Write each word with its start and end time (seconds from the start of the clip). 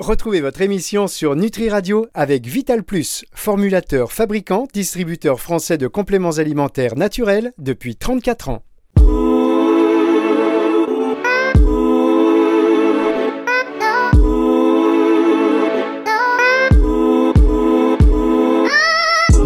Retrouvez 0.00 0.40
votre 0.40 0.60
émission 0.60 1.06
sur 1.06 1.36
Nutri 1.36 1.70
Radio 1.70 2.08
avec 2.14 2.46
Vital 2.46 2.82
Plus, 2.82 3.24
formulateur, 3.32 4.10
fabricant, 4.10 4.66
distributeur 4.74 5.40
français 5.40 5.78
de 5.78 5.86
compléments 5.86 6.38
alimentaires 6.38 6.96
naturels 6.96 7.52
depuis 7.58 7.94
34 7.94 8.48
ans. 8.48 8.64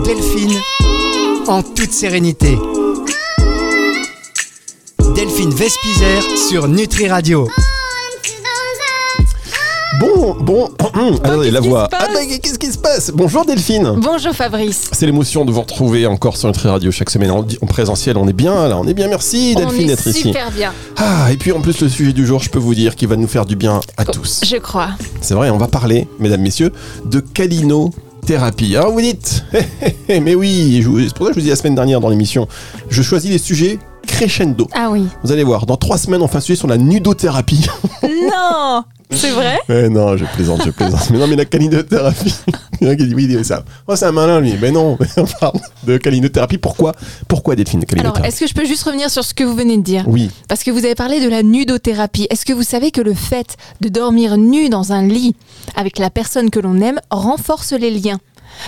Delphine, 0.03 0.59
en 1.46 1.62
toute 1.62 1.93
sérénité. 1.93 2.57
Delphine 5.15 5.51
Vespizer 5.51 6.23
sur 6.49 6.69
Nutri 6.69 7.07
Radio. 7.07 7.46
Bon, 10.19 10.35
bon, 10.41 10.69
attendez, 11.23 11.53
la 11.53 11.61
voix. 11.61 11.89
qu'est-ce 12.43 12.59
qui 12.59 12.66
se 12.73 12.77
passe 12.79 13.12
Bonjour 13.15 13.45
Delphine. 13.45 13.93
Bonjour 13.98 14.33
Fabrice. 14.34 14.91
C'est 14.91 15.06
l'émotion 15.06 15.45
de 15.45 15.52
vous 15.52 15.60
retrouver 15.60 16.09
encore 16.09 16.37
sur 16.37 16.48
Nutri 16.48 16.66
Radio 16.69 16.91
chaque 16.91 17.09
semaine 17.10 17.30
en, 17.30 17.38
en 17.62 17.66
présentiel. 17.66 18.16
On 18.16 18.27
est 18.27 18.33
bien 18.33 18.66
là, 18.66 18.77
on 18.79 18.87
est 18.88 18.95
bien. 18.95 19.07
Merci 19.07 19.55
Delphine 19.55 19.87
d'être 19.87 20.05
ici. 20.09 20.23
super 20.23 20.51
bien, 20.51 20.73
Ah, 20.96 21.30
et 21.33 21.37
puis 21.37 21.52
en 21.52 21.60
plus 21.60 21.80
le 21.83 21.88
sujet 21.88 22.12
du 22.12 22.27
jour, 22.27 22.41
je 22.41 22.51
peux 22.51 22.59
vous 22.59 22.74
dire 22.74 22.96
qu'il 22.96 23.07
va 23.07 23.15
nous 23.15 23.29
faire 23.29 23.46
du 23.46 23.55
bien 23.55 23.79
à 23.96 24.05
tous. 24.05 24.41
je 24.45 24.57
crois. 24.57 24.88
C'est 25.20 25.34
vrai, 25.34 25.51
on 25.51 25.57
va 25.57 25.69
parler, 25.69 26.09
mesdames, 26.19 26.41
messieurs, 26.41 26.73
de 27.05 27.21
calinothérapie. 27.21 28.77
Alors 28.77 28.91
vous 28.91 29.01
dites, 29.01 29.45
mais 30.09 30.35
oui, 30.35 30.80
je 30.82 30.88
vous- 30.88 30.98
c'est 31.01 31.15
pour 31.15 31.27
ça 31.27 31.32
que 31.32 31.35
je 31.37 31.41
vous 31.41 31.45
dis 31.45 31.51
la 31.51 31.57
semaine 31.57 31.77
dernière 31.77 32.01
dans 32.01 32.09
l'émission, 32.09 32.48
je 32.91 33.02
choisis 33.02 33.30
les 33.30 33.38
sujets 33.38 33.79
crescendo. 34.05 34.66
Ah 34.74 34.88
oui. 34.91 35.05
Vous 35.23 35.30
allez 35.30 35.45
voir, 35.45 35.65
dans 35.65 35.77
trois 35.77 35.96
semaines, 35.96 36.23
on 36.23 36.29
fait 36.29 36.38
un 36.38 36.41
sujet 36.41 36.59
sur 36.59 36.66
la 36.66 36.77
nudothérapie. 36.77 37.66
non 38.02 38.82
C'est 39.19 39.31
vrai 39.31 39.59
Eh 39.69 39.89
non, 39.89 40.17
je 40.17 40.25
plaisante, 40.25 40.63
je 40.65 40.71
plaisante. 40.71 41.11
Mais 41.11 41.19
non, 41.19 41.27
mais 41.27 41.37
la 41.37 41.45
calinothérapie. 41.45 42.35
Il 42.81 42.87
y 42.87 42.91
en 42.91 42.93
a 42.93 42.97
qui 42.97 43.07
dit 43.07 43.15
oui, 43.15 43.25
il 43.29 43.37
dit 43.37 43.45
ça. 43.45 43.65
Oh, 43.89 43.97
c'est 43.97 44.05
un 44.05 44.13
malin, 44.13 44.41
lui. 44.41 44.55
Mais 44.60 44.71
non, 44.71 44.97
on 45.16 45.25
parle 45.25 45.59
de 45.85 45.97
calinothérapie. 45.97 46.59
Pourquoi 46.59 46.93
Pourquoi 47.27 47.57
Delphine, 47.57 47.85
Alors, 47.99 48.25
est-ce 48.25 48.38
que 48.38 48.47
je 48.47 48.55
peux 48.55 48.65
juste 48.65 48.85
revenir 48.85 49.10
sur 49.10 49.25
ce 49.25 49.35
que 49.35 49.43
vous 49.43 49.57
venez 49.57 49.77
de 49.77 49.83
dire 49.83 50.05
Oui. 50.07 50.30
Parce 50.49 50.63
que 50.63 50.71
vous 50.71 50.85
avez 50.85 50.95
parlé 50.95 51.21
de 51.21 51.29
la 51.29 51.43
nudothérapie. 51.43 52.29
Est-ce 52.30 52.45
que 52.47 52.52
vous 52.52 52.63
savez 52.63 52.93
que 52.93 53.01
le 53.01 53.15
fait 53.15 53.57
de 53.80 53.88
dormir 53.88 54.37
nu 54.38 54.69
dans 54.69 54.93
un 54.93 55.02
lit 55.02 55.35
avec 55.75 55.99
la 55.99 56.10
personne 56.10 56.51
que 56.51 56.60
l'on 56.60 56.80
aime 56.80 57.01
renforce 57.10 57.73
les 57.73 57.91
liens 57.91 58.21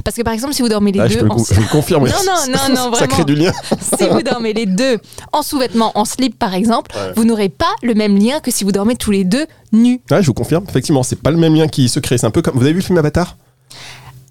Parce 0.05 0.17
que 0.17 0.23
par 0.23 0.33
exemple, 0.33 0.55
si 0.55 0.63
vous 0.63 0.69
dormez 0.69 0.93
les 0.93 1.01
Ah, 1.01 1.09
je, 1.09 1.15
deux 1.15 1.21
peux 1.21 1.27
le 1.27 1.33
en 1.33 1.39
je 1.45 1.61
le 1.61 1.67
confirme. 1.67 2.05
Non, 2.07 2.13
non, 2.27 2.53
non, 2.75 2.91
non, 2.91 2.95
Ça 2.99 3.07
crée 3.07 3.25
du 3.25 3.35
lien. 3.35 3.53
si 3.99 4.07
vous 4.09 4.23
dormez 4.23 4.53
les 4.53 4.67
deux 4.67 4.99
en 5.33 5.43
sous-vêtements, 5.43 5.93
en 5.99 6.05
slip 6.05 6.39
par 6.39 6.55
exemple, 6.55 6.91
Ouais. 6.95 7.13
vous 7.17 7.25
n'aurez 7.25 7.49
pas 7.49 7.73
le 7.83 7.95
même 7.95 8.19
lien 8.19 8.41
que 8.41 8.51
si 8.51 8.65
vous 8.65 8.73
dormez 8.73 8.97
tous 8.97 9.11
les 9.11 9.25
deux 9.25 9.47
nus. 9.73 10.01
Je 10.11 10.27
vous 10.27 10.35
confirme. 10.35 10.65
Effectivement, 10.69 11.03
c'est 11.03 11.21
pas 11.21 11.31
le 11.31 11.37
même 11.37 11.55
lien 11.55 11.69
qui 11.69 11.89
se 11.89 12.01
crée. 12.01 12.19
C'est 12.19 12.27
un 12.27 12.31
peu 12.31 12.43
comme. 12.43 12.55
Vous 12.55 12.63
avez 12.63 12.73
vu 12.73 12.79
le 12.81 12.85
film 12.85 12.99
Avatar? 12.99 13.37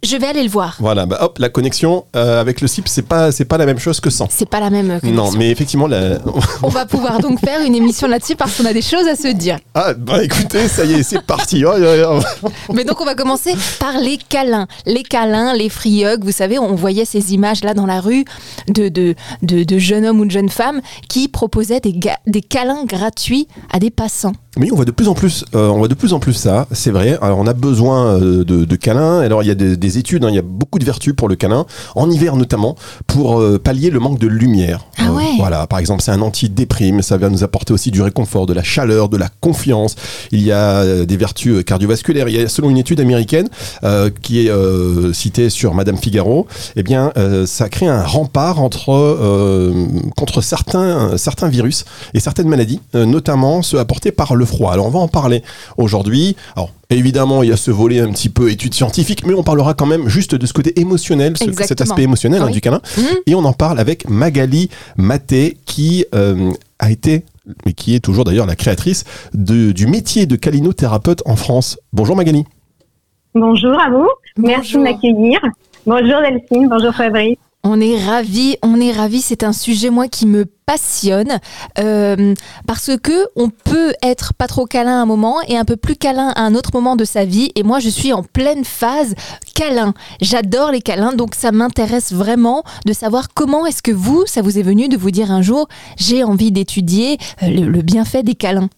Je 0.02 0.16
vais 0.16 0.28
aller 0.28 0.44
le 0.44 0.50
voir. 0.50 0.78
Voilà. 0.80 1.06
Bah, 1.06 1.18
hop, 1.22 1.40
la 1.40 1.50
connexion 1.50 2.06
euh, 2.16 2.40
avec 2.40 2.62
le 2.62 2.68
slip, 2.68 2.88
c'est 2.88 3.02
pas, 3.02 3.32
c'est 3.34 3.44
pas 3.46 3.58
la 3.58 3.66
même 3.66 3.80
chose 3.80 4.00
que 4.00 4.10
sans. 4.10 4.28
C'est 4.30 4.48
pas 4.50 4.60
la 4.62 4.70
même 4.70 4.88
Non, 4.88 5.00
connexion. 5.00 5.32
mais 5.38 5.50
effectivement, 5.52 5.88
la... 5.88 6.20
On 6.64 6.70
va 6.70 6.86
pouvoir 6.86 7.20
donc 7.20 7.40
faire 7.42 7.62
une 7.62 7.76
émission 7.76 8.08
là-dessus 8.08 8.36
parce 8.38 8.56
qu'on 8.58 8.66
a 8.66 8.72
des 8.74 8.82
choses 8.82 9.08
à 9.08 9.16
se 9.16 9.28
dire. 9.28 9.58
ah, 9.76 9.94
bah 9.94 10.24
écoutez, 10.24 10.68
ça 10.70 10.86
y 10.86 10.94
est, 10.94 11.04
c'est 11.04 11.22
parti. 11.22 11.66
Oh, 11.66 11.72
oh, 11.78 12.20
oh. 12.44 12.50
Mais 12.74 12.86
donc 12.86 13.02
on 13.02 13.06
va 13.06 13.16
commencer 13.16 13.54
par 13.80 13.98
les 14.00 14.18
câlins. 14.18 14.68
Les 14.86 15.04
câlins, 15.04 15.54
les 15.54 15.68
free 15.70 16.06
hugs, 16.06 16.24
vous 16.24 16.32
savez, 16.32 16.60
on 16.60 16.76
voyait 16.76 17.06
ces 17.06 17.34
images 17.34 17.64
là 17.64 17.74
dans 17.74 17.86
la 17.86 18.00
rue 18.00 18.24
de, 18.70 18.88
de, 18.90 19.16
de, 19.42 19.64
de 19.64 19.78
jeunes 19.78 20.06
hommes 20.06 20.20
ou 20.22 20.26
de 20.26 20.32
jeunes 20.32 20.50
femmes 20.50 20.82
qui 21.10 21.28
proposaient 21.28 21.82
des, 21.82 21.94
des 22.26 22.42
câlins 22.42 22.86
gratuits 22.86 23.48
à 23.72 23.80
des 23.80 23.90
passants. 23.92 24.34
Oui, 24.60 24.68
on 24.74 24.76
voit 24.76 24.84
de 24.84 24.92
plus 24.92 25.08
en 25.08 25.14
plus, 25.14 25.46
euh, 25.56 25.70
on 25.70 25.78
voit 25.78 25.88
de 25.88 25.94
plus 25.94 26.12
en 26.12 26.20
plus 26.20 26.34
ça, 26.34 26.68
c'est 26.74 26.92
vrai. 26.92 27.18
Alors, 27.22 27.40
on 27.40 27.48
a 27.48 27.54
besoin 27.54 28.20
euh, 28.20 28.44
de, 28.44 28.66
de 28.66 28.76
câlins. 28.76 29.20
Alors, 29.20 29.42
il 29.42 29.48
y 29.48 29.52
a 29.52 29.56
des, 29.56 29.78
des 29.78 29.98
études, 29.98 30.26
hein, 30.26 30.30
il 30.30 30.36
y 30.36 30.40
a 30.40 30.42
beaucoup 30.42 30.80
de 30.80 30.84
vertus 30.84 31.14
pour 31.16 31.30
le 31.30 31.38
câlin, 31.38 31.66
en 31.96 32.12
hiver 32.12 32.36
notamment, 32.36 32.76
pour 33.08 33.40
euh, 33.40 33.58
pallier 33.58 33.90
le 33.90 34.02
manque 34.02 34.20
de 34.20 34.28
lumière. 34.28 34.86
Ah 34.98 35.14
ouais. 35.14 35.24
Voilà, 35.38 35.66
par 35.66 35.80
exemple, 35.80 36.02
c'est 36.04 36.12
un 36.12 36.22
anti-déprime, 36.22 37.02
ça 37.02 37.16
va 37.16 37.30
nous 37.30 37.46
apporter 37.46 37.72
aussi 37.72 37.90
du 37.90 38.02
réconfort, 38.02 38.48
de 38.48 38.54
la 38.54 38.62
chaleur, 38.62 39.08
de 39.08 39.16
la 39.16 39.30
confiance. 39.40 39.96
Il 40.34 40.42
y 40.42 40.52
a 40.52 41.06
des 41.06 41.16
vertus 41.16 41.64
cardiovasculaires. 41.64 42.28
Il 42.28 42.36
y 42.36 42.42
a, 42.42 42.50
selon 42.50 42.70
une 42.70 42.78
étude 42.78 43.00
américaine 43.00 43.48
qui 44.22 44.46
est 44.46 44.52
citée 45.14 45.50
sur 45.50 45.74
Madame 45.74 45.98
Figaro, 45.98 46.48
eh 46.76 46.84
bien, 46.84 47.14
ça 47.46 47.70
crée 47.70 47.88
un 47.88 48.04
rempart 48.04 48.62
entre 48.62 49.74
contre 50.18 50.42
certains 50.42 51.18
certains 51.18 51.48
virus 51.48 51.86
et 52.14 52.20
certaines 52.20 52.50
maladies, 52.50 52.82
notamment 52.94 53.62
ceux 53.62 53.80
apportés 53.80 54.12
par 54.12 54.36
le 54.36 54.46
froid. 54.50 54.74
Alors 54.74 54.86
on 54.88 54.90
va 54.90 55.00
en 55.00 55.08
parler 55.08 55.44
aujourd'hui. 55.78 56.36
Alors 56.56 56.72
évidemment, 56.90 57.44
il 57.44 57.50
y 57.50 57.54
a 57.54 57.58
ce 57.58 57.72
volet 57.72 58.00
un 58.02 58.12
petit 58.12 58.30
peu 58.30 58.52
études 58.52 58.74
scientifiques, 58.74 59.26
mais 59.26 59.34
on 59.34 59.44
parlera 59.44 59.74
quand 59.74 59.86
même 59.86 60.10
juste 60.10 60.36
de 60.36 60.46
ce 60.46 60.52
côté 60.54 60.78
émotionnel, 60.80 61.38
ce- 61.38 61.52
cet 61.64 61.80
aspect 61.82 62.04
émotionnel 62.04 62.42
hein, 62.42 62.48
Oui. 62.48 62.52
du 62.54 62.62
câlin. 62.62 62.82
Mhm. 62.98 63.04
Et 63.28 63.36
on 63.36 63.46
en 63.46 63.54
parle 63.54 63.80
avec 63.80 64.10
Magali 64.10 64.70
Maté, 64.98 65.58
qui 65.66 66.06
euh, 66.14 66.52
a 66.80 66.92
été 66.92 67.24
mais 67.66 67.74
qui 67.74 67.96
est 67.96 68.00
toujours 68.00 68.26
d'ailleurs 68.26 68.46
la 68.46 68.56
créatrice 68.56 69.06
de- 69.34 69.72
du 69.72 69.88
métier 69.88 70.28
de 70.28 70.36
câlinothérapeute 70.36 71.24
en 71.26 71.36
France. 71.36 71.80
Bonjour 71.94 72.16
Magali. 72.16 72.44
Bonjour 73.34 73.80
à 73.80 73.90
vous. 73.90 74.08
Merci 74.38 74.74
de 74.74 74.80
m'accueillir. 74.82 75.40
Bonjour 75.88 76.20
Delphine, 76.22 76.68
bonjour 76.70 76.94
Fabrice. 76.94 77.38
On 77.64 77.82
est 77.82 78.02
ravis, 78.02 78.56
on 78.64 78.80
est 78.80 78.94
ravis. 78.94 79.22
C'est 79.22 79.44
un 79.44 79.52
sujet 79.52 79.90
moi 79.90 80.08
qui 80.08 80.26
me 80.26 80.46
passionne 80.66 81.40
euh, 81.78 82.34
parce 82.68 82.92
que 83.02 83.28
on 83.36 83.50
peut 83.50 83.94
être 84.02 84.34
pas 84.34 84.48
trop 84.48 84.66
câlin 84.66 85.00
à 85.00 85.02
un 85.02 85.06
moment 85.06 85.42
et 85.48 85.58
un 85.58 85.66
peu 85.66 85.76
plus 85.76 85.98
câlin 85.98 86.30
à 86.36 86.42
un 86.42 86.56
autre 86.56 86.70
moment 86.74 86.96
de 86.96 87.04
sa 87.04 87.26
vie. 87.26 87.52
Et 87.56 87.64
moi, 87.64 87.80
je 87.80 87.90
suis 87.90 88.14
en 88.14 88.24
pleine 88.24 88.64
phase 88.64 89.14
câlin. 89.56 89.94
J'adore 90.22 90.72
les 90.72 90.82
câlins, 90.82 91.14
donc 91.14 91.36
ça 91.36 91.52
m'intéresse 91.52 92.14
vraiment 92.14 92.64
de 92.86 92.94
savoir 92.94 93.28
comment 93.34 93.66
est-ce 93.66 93.82
que 93.82 93.92
vous, 93.92 94.24
ça 94.26 94.42
vous 94.42 94.58
est 94.58 94.64
venu 94.64 94.88
de 94.88 94.96
vous 94.96 95.12
dire 95.12 95.30
un 95.30 95.42
jour, 95.42 95.68
j'ai 95.98 96.24
envie 96.24 96.54
d'étudier 96.54 97.18
euh, 97.44 97.48
le, 97.48 97.68
le 97.68 97.82
bienfait 97.82 98.24
des 98.24 98.36
câlins. 98.36 98.70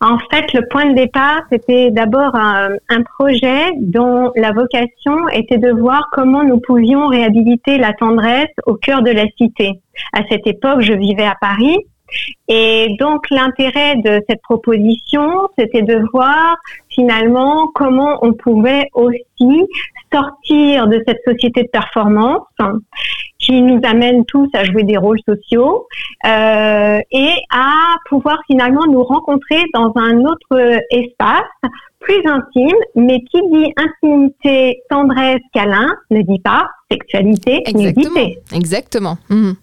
En 0.00 0.18
fait, 0.30 0.52
le 0.52 0.66
point 0.68 0.86
de 0.86 0.94
départ, 0.94 1.42
c'était 1.50 1.90
d'abord 1.90 2.34
un, 2.34 2.70
un 2.88 3.02
projet 3.18 3.70
dont 3.80 4.32
la 4.34 4.52
vocation 4.52 5.28
était 5.32 5.58
de 5.58 5.70
voir 5.70 6.08
comment 6.12 6.42
nous 6.42 6.58
pouvions 6.58 7.06
réhabiliter 7.06 7.78
la 7.78 7.92
tendresse 7.92 8.50
au 8.66 8.74
cœur 8.74 9.02
de 9.02 9.10
la 9.10 9.26
cité. 9.38 9.80
À 10.12 10.22
cette 10.28 10.46
époque, 10.46 10.80
je 10.80 10.92
vivais 10.92 11.26
à 11.26 11.36
Paris. 11.40 11.76
Et 12.48 12.96
donc 12.98 13.28
l'intérêt 13.30 13.96
de 13.96 14.20
cette 14.28 14.42
proposition, 14.42 15.48
c'était 15.58 15.82
de 15.82 16.04
voir 16.12 16.56
finalement 16.88 17.68
comment 17.74 18.18
on 18.22 18.32
pouvait 18.32 18.88
aussi 18.94 19.66
sortir 20.12 20.86
de 20.88 21.02
cette 21.06 21.20
société 21.26 21.62
de 21.62 21.68
performance 21.68 22.46
qui 23.38 23.60
nous 23.62 23.80
amène 23.82 24.24
tous 24.26 24.48
à 24.54 24.64
jouer 24.64 24.84
des 24.84 24.96
rôles 24.96 25.20
sociaux 25.26 25.86
euh, 26.26 27.00
et 27.10 27.32
à 27.50 27.96
pouvoir 28.08 28.38
finalement 28.46 28.86
nous 28.86 29.02
rencontrer 29.02 29.64
dans 29.74 29.92
un 29.96 30.20
autre 30.20 30.80
espace 30.90 31.42
plus 32.02 32.20
intime, 32.26 32.76
mais 32.96 33.20
qui 33.20 33.40
dit 33.52 33.72
intimité, 33.76 34.82
tendresse, 34.90 35.40
câlin, 35.54 35.86
ne 36.10 36.22
dit 36.22 36.40
pas 36.40 36.68
sexualité, 36.90 37.62
Exactement. 37.66 38.20
nudité. 38.20 38.38
Exactement. 38.54 39.18
Mhm. 39.30 39.54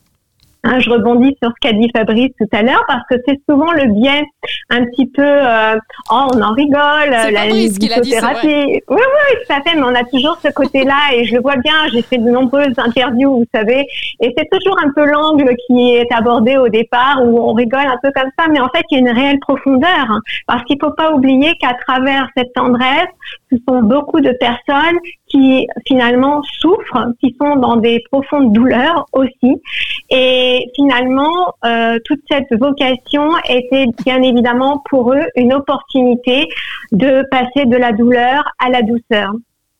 Hein, 0.65 0.81
je 0.81 0.89
rebondis 0.89 1.37
sur 1.41 1.51
ce 1.51 1.55
qu'a 1.61 1.71
dit 1.71 1.89
Fabrice 1.95 2.31
tout 2.37 2.49
à 2.51 2.61
l'heure 2.61 2.83
parce 2.85 3.03
que 3.09 3.15
c'est 3.25 3.39
souvent 3.49 3.71
le 3.71 3.93
biais 3.93 4.25
un 4.69 4.83
petit 4.87 5.05
peu 5.05 5.23
euh, 5.23 5.75
oh 6.11 6.27
on 6.33 6.41
en 6.41 6.51
rigole 6.51 7.11
la 7.31 7.45
nudisothérapie. 7.47 8.45
oui 8.45 8.81
oui 8.89 9.37
tout 9.47 9.53
à 9.53 9.61
fait 9.61 9.75
mais 9.75 9.83
on 9.83 9.95
a 9.95 10.03
toujours 10.03 10.37
ce 10.43 10.49
côté 10.51 10.83
là 10.83 10.97
et 11.15 11.23
je 11.23 11.35
le 11.35 11.41
vois 11.41 11.55
bien 11.55 11.87
j'ai 11.93 12.01
fait 12.01 12.17
de 12.17 12.29
nombreuses 12.29 12.77
interviews 12.77 13.37
vous 13.37 13.45
savez 13.53 13.87
et 14.19 14.33
c'est 14.37 14.49
toujours 14.51 14.77
un 14.83 14.91
peu 14.93 15.05
l'angle 15.05 15.55
qui 15.65 15.95
est 15.95 16.11
abordé 16.11 16.57
au 16.57 16.67
départ 16.67 17.21
où 17.23 17.39
on 17.39 17.53
rigole 17.53 17.87
un 17.87 17.97
peu 18.03 18.11
comme 18.13 18.29
ça 18.37 18.47
mais 18.51 18.59
en 18.59 18.67
fait 18.67 18.83
il 18.91 18.95
y 18.95 18.97
a 18.97 18.99
une 18.99 19.17
réelle 19.17 19.39
profondeur 19.39 19.89
hein, 20.09 20.19
parce 20.45 20.65
qu'il 20.65 20.77
faut 20.81 20.91
pas 20.91 21.13
oublier 21.13 21.53
qu'à 21.61 21.75
travers 21.87 22.27
cette 22.35 22.51
tendresse 22.51 23.07
ce 23.49 23.55
sont 23.65 23.81
beaucoup 23.81 24.19
de 24.19 24.33
personnes 24.33 24.97
qui 25.29 25.67
finalement 25.87 26.41
souffrent 26.59 27.07
qui 27.21 27.35
sont 27.41 27.55
dans 27.57 27.75
des 27.77 28.03
profondes 28.11 28.51
douleurs 28.53 29.05
aussi 29.13 29.61
et 30.09 30.65
finalement, 30.75 31.53
euh, 31.65 31.99
toute 32.05 32.19
cette 32.29 32.47
vocation 32.59 33.29
était 33.47 33.85
bien 34.05 34.21
évidemment 34.23 34.81
pour 34.89 35.13
eux 35.13 35.25
une 35.35 35.53
opportunité 35.53 36.47
de 36.91 37.23
passer 37.29 37.65
de 37.65 37.77
la 37.77 37.91
douleur 37.91 38.43
à 38.59 38.69
la 38.69 38.81
douceur. 38.81 39.33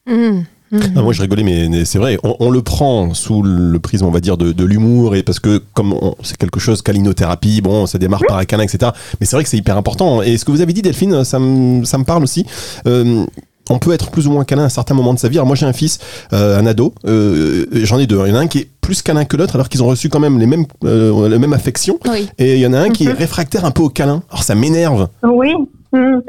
Mhm. 0.07 0.45
Mhm. 0.71 0.81
Ah, 0.97 1.01
moi 1.01 1.13
je 1.13 1.21
rigolais, 1.23 1.41
mais, 1.41 1.67
mais 1.67 1.83
c'est 1.83 1.97
vrai, 1.97 2.19
on, 2.23 2.35
on 2.39 2.51
le 2.51 2.61
prend 2.61 3.15
sous 3.15 3.41
le 3.41 3.79
prisme, 3.79 4.05
on 4.05 4.11
va 4.11 4.19
dire, 4.19 4.37
de, 4.37 4.51
de 4.51 4.63
l'humour, 4.65 5.15
et 5.15 5.23
parce 5.23 5.39
que 5.39 5.57
comme 5.73 5.93
on- 5.93 6.13
c'est 6.21 6.37
quelque 6.37 6.59
chose, 6.59 6.83
calinothérapie, 6.83 7.61
bon, 7.61 7.87
ça 7.87 7.97
démarre 7.97 8.21
par 8.27 8.37
un 8.37 8.45
câlin, 8.45 8.61
etc. 8.65 8.91
Mais 9.19 9.25
c'est 9.25 9.35
vrai 9.35 9.41
que 9.43 9.49
c'est 9.49 9.57
hyper 9.57 9.77
important. 9.77 10.21
Et 10.21 10.37
ce 10.37 10.45
que 10.45 10.51
vous 10.51 10.61
avez 10.61 10.71
dit, 10.73 10.83
Delphine, 10.83 11.23
ça 11.23 11.39
me, 11.39 11.83
ça 11.85 11.97
me 11.97 12.03
parle 12.03 12.21
aussi. 12.21 12.45
Euh, 12.85 13.25
on 13.69 13.79
peut 13.79 13.93
être 13.93 14.11
plus 14.11 14.27
ou 14.27 14.31
moins 14.31 14.43
câlin 14.45 14.63
à 14.63 14.65
un 14.65 14.69
certain 14.69 14.93
moment 14.95 15.13
de 15.13 15.19
sa 15.19 15.27
vie. 15.29 15.37
Alors 15.37 15.47
moi 15.47 15.55
j'ai 15.55 15.65
un 15.65 15.73
fils, 15.73 15.99
euh, 16.33 16.59
un 16.59 16.65
ado, 16.65 16.93
euh, 17.05 17.65
j'en 17.71 17.99
ai 17.99 18.07
deux. 18.07 18.19
Il 18.25 18.29
y 18.29 18.33
en 18.33 18.37
a 18.37 18.39
un 18.39 18.47
qui 18.47 18.59
est 18.59 18.69
plus 18.81 19.01
câlin 19.01 19.25
que 19.25 19.37
l'autre, 19.37 19.55
alors 19.55 19.69
qu'ils 19.69 19.83
ont 19.83 19.87
reçu 19.87 20.09
quand 20.09 20.19
même 20.19 20.39
les 20.39 20.47
mêmes, 20.47 20.65
euh, 20.83 21.29
la 21.29 21.37
même 21.37 21.53
affection. 21.53 21.99
Oui. 22.09 22.29
Et 22.37 22.55
il 22.55 22.59
y 22.59 22.67
en 22.67 22.73
a 22.73 22.79
un 22.79 22.89
qui 22.89 23.03
est 23.05 23.09
Mhm. 23.09 23.17
réfractaire 23.17 23.65
un 23.65 23.71
peu 23.71 23.83
au 23.83 23.89
câlin. 23.89 24.23
Alors 24.29 24.43
ça 24.43 24.55
m'énerve. 24.55 25.07
Oui, 25.23 25.53
Hmm. 25.91 26.19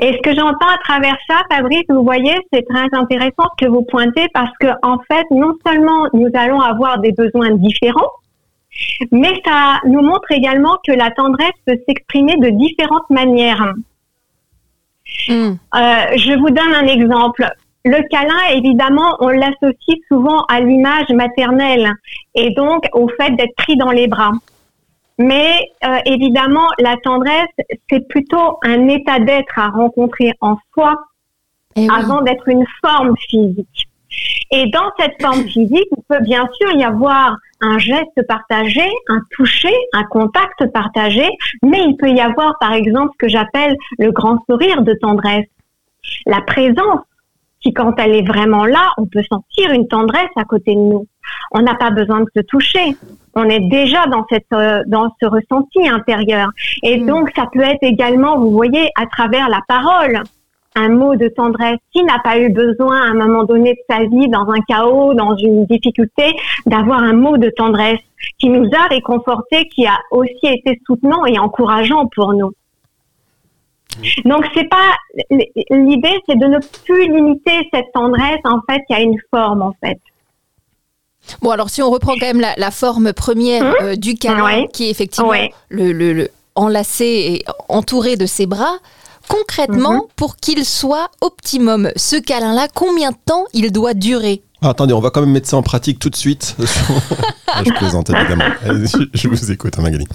Et 0.00 0.12
ce 0.12 0.18
que 0.22 0.32
j'entends 0.32 0.68
à 0.68 0.78
travers 0.84 1.16
ça, 1.28 1.34
Fabrice, 1.50 1.82
vous 1.88 2.04
voyez, 2.04 2.36
c'est 2.52 2.64
très 2.68 2.86
intéressant 2.92 3.48
ce 3.58 3.64
que 3.64 3.68
vous 3.68 3.82
pointez 3.82 4.28
parce 4.32 4.52
que 4.60 4.68
en 4.84 4.98
fait, 5.10 5.24
non 5.32 5.54
seulement 5.66 6.06
nous 6.12 6.28
allons 6.34 6.60
avoir 6.60 7.00
des 7.00 7.10
besoins 7.10 7.50
différents, 7.56 8.12
mais 9.10 9.32
ça 9.44 9.80
nous 9.88 10.02
montre 10.02 10.30
également 10.30 10.76
que 10.86 10.92
la 10.92 11.10
tendresse 11.10 11.50
peut 11.66 11.76
s'exprimer 11.88 12.36
de 12.36 12.50
différentes 12.50 13.10
manières. 13.10 13.72
Hmm. 15.28 15.54
Euh, 15.74 16.16
je 16.16 16.38
vous 16.38 16.50
donne 16.50 16.74
un 16.74 16.86
exemple. 16.86 17.46
Le 17.84 18.06
câlin, 18.08 18.56
évidemment, 18.56 19.16
on 19.20 19.28
l'associe 19.28 19.98
souvent 20.08 20.44
à 20.48 20.60
l'image 20.60 21.08
maternelle 21.10 21.90
et 22.34 22.50
donc 22.50 22.84
au 22.92 23.08
fait 23.20 23.30
d'être 23.36 23.54
pris 23.56 23.76
dans 23.76 23.90
les 23.90 24.08
bras. 24.08 24.32
Mais 25.18 25.54
euh, 25.84 25.98
évidemment, 26.04 26.68
la 26.78 26.96
tendresse, 27.02 27.48
c'est 27.90 28.06
plutôt 28.08 28.58
un 28.62 28.88
état 28.88 29.18
d'être 29.18 29.58
à 29.58 29.68
rencontrer 29.68 30.32
en 30.40 30.56
soi 30.72 30.94
eh 31.76 31.88
avant 31.90 32.22
d'être 32.22 32.48
une 32.48 32.64
forme 32.80 33.14
physique. 33.28 33.87
Et 34.50 34.66
dans 34.70 34.90
cette 34.98 35.20
forme 35.20 35.44
physique, 35.44 35.88
il 35.96 36.02
peut 36.08 36.22
bien 36.22 36.48
sûr 36.58 36.72
y 36.72 36.84
avoir 36.84 37.36
un 37.60 37.78
geste 37.78 38.26
partagé, 38.26 38.84
un 39.08 39.20
toucher, 39.30 39.74
un 39.92 40.04
contact 40.04 40.66
partagé, 40.72 41.28
mais 41.62 41.82
il 41.84 41.96
peut 41.96 42.10
y 42.10 42.20
avoir 42.20 42.56
par 42.58 42.72
exemple 42.72 43.10
ce 43.14 43.26
que 43.26 43.28
j'appelle 43.28 43.76
le 43.98 44.12
grand 44.12 44.38
sourire 44.48 44.82
de 44.82 44.94
tendresse, 44.94 45.46
la 46.26 46.40
présence 46.40 47.00
qui 47.60 47.72
quand 47.72 47.94
elle 47.98 48.14
est 48.14 48.26
vraiment 48.26 48.64
là, 48.64 48.90
on 48.98 49.06
peut 49.06 49.22
sentir 49.28 49.72
une 49.72 49.88
tendresse 49.88 50.30
à 50.36 50.44
côté 50.44 50.74
de 50.74 50.80
nous. 50.80 51.06
On 51.50 51.60
n'a 51.60 51.74
pas 51.74 51.90
besoin 51.90 52.20
de 52.20 52.28
se 52.34 52.42
toucher. 52.42 52.96
On 53.34 53.44
est 53.44 53.68
déjà 53.68 54.06
dans 54.06 54.24
cette 54.30 54.46
euh, 54.52 54.82
dans 54.86 55.12
ce 55.20 55.26
ressenti 55.26 55.88
intérieur. 55.88 56.50
Et 56.82 57.00
mm. 57.00 57.06
donc 57.06 57.30
ça 57.34 57.46
peut 57.52 57.60
être 57.60 57.82
également, 57.82 58.38
vous 58.38 58.50
voyez, 58.50 58.90
à 58.96 59.06
travers 59.06 59.48
la 59.48 59.60
parole, 59.66 60.22
un 60.78 60.90
mot 60.90 61.16
de 61.16 61.28
tendresse. 61.28 61.78
Qui 61.92 62.02
n'a 62.04 62.18
pas 62.18 62.38
eu 62.38 62.50
besoin 62.50 63.00
à 63.00 63.10
un 63.10 63.14
moment 63.14 63.44
donné 63.44 63.74
de 63.74 63.80
sa 63.88 64.04
vie, 64.04 64.28
dans 64.28 64.48
un 64.50 64.60
chaos, 64.68 65.14
dans 65.14 65.36
une 65.36 65.66
difficulté, 65.66 66.34
d'avoir 66.66 67.02
un 67.02 67.12
mot 67.12 67.36
de 67.36 67.50
tendresse 67.50 68.00
qui 68.38 68.48
nous 68.48 68.68
a 68.74 68.86
réconfortés, 68.88 69.68
qui 69.68 69.86
a 69.86 69.98
aussi 70.10 70.46
été 70.46 70.80
soutenant 70.86 71.24
et 71.26 71.38
encourageant 71.38 72.06
pour 72.14 72.32
nous. 72.32 72.52
Donc 74.24 74.46
c'est 74.54 74.68
pas 74.68 74.94
l'idée, 75.70 76.20
c'est 76.28 76.38
de 76.38 76.46
ne 76.46 76.58
plus 76.84 77.12
limiter 77.12 77.68
cette 77.72 77.90
tendresse 77.92 78.40
en 78.44 78.60
fait 78.68 78.82
qui 78.86 78.94
a 78.94 79.00
une 79.00 79.18
forme 79.30 79.62
en 79.62 79.74
fait. 79.82 79.98
Bon 81.42 81.50
alors 81.50 81.68
si 81.68 81.82
on 81.82 81.90
reprend 81.90 82.14
quand 82.14 82.26
même 82.26 82.40
la, 82.40 82.70
forme 82.70 83.12
première 83.12 83.62
hum? 83.62 83.74
euh, 83.82 83.96
du 83.96 84.14
câlin, 84.14 84.66
qui 84.72 84.86
est 84.86 84.90
effectivement 84.90 85.32
le, 85.68 86.28
enlacé 86.54 87.04
et 87.04 87.44
entouré 87.68 88.16
de 88.16 88.26
ses 88.26 88.46
bras. 88.46 88.78
Concrètement, 89.28 89.94
mhm. 89.94 90.02
pour 90.16 90.36
qu'il 90.36 90.64
soit 90.64 91.10
optimum, 91.20 91.90
ce 91.96 92.16
câlin-là, 92.16 92.68
combien 92.74 93.10
de 93.10 93.16
temps 93.24 93.44
il 93.52 93.70
doit 93.72 93.94
durer? 93.94 94.42
Ah, 94.62 94.70
attendez, 94.70 94.92
on 94.92 95.00
va 95.00 95.10
quand 95.10 95.20
même 95.20 95.30
mettre 95.30 95.48
ça 95.48 95.56
en 95.56 95.62
pratique 95.62 95.98
tout 95.98 96.10
de 96.10 96.16
suite. 96.16 96.56
je 97.64 97.72
plaisante 97.72 98.10
évidemment. 98.10 98.44
Je 99.14 99.28
vous 99.28 99.52
écoute, 99.52 99.74
hein, 99.78 99.82
Magali. 99.82 100.06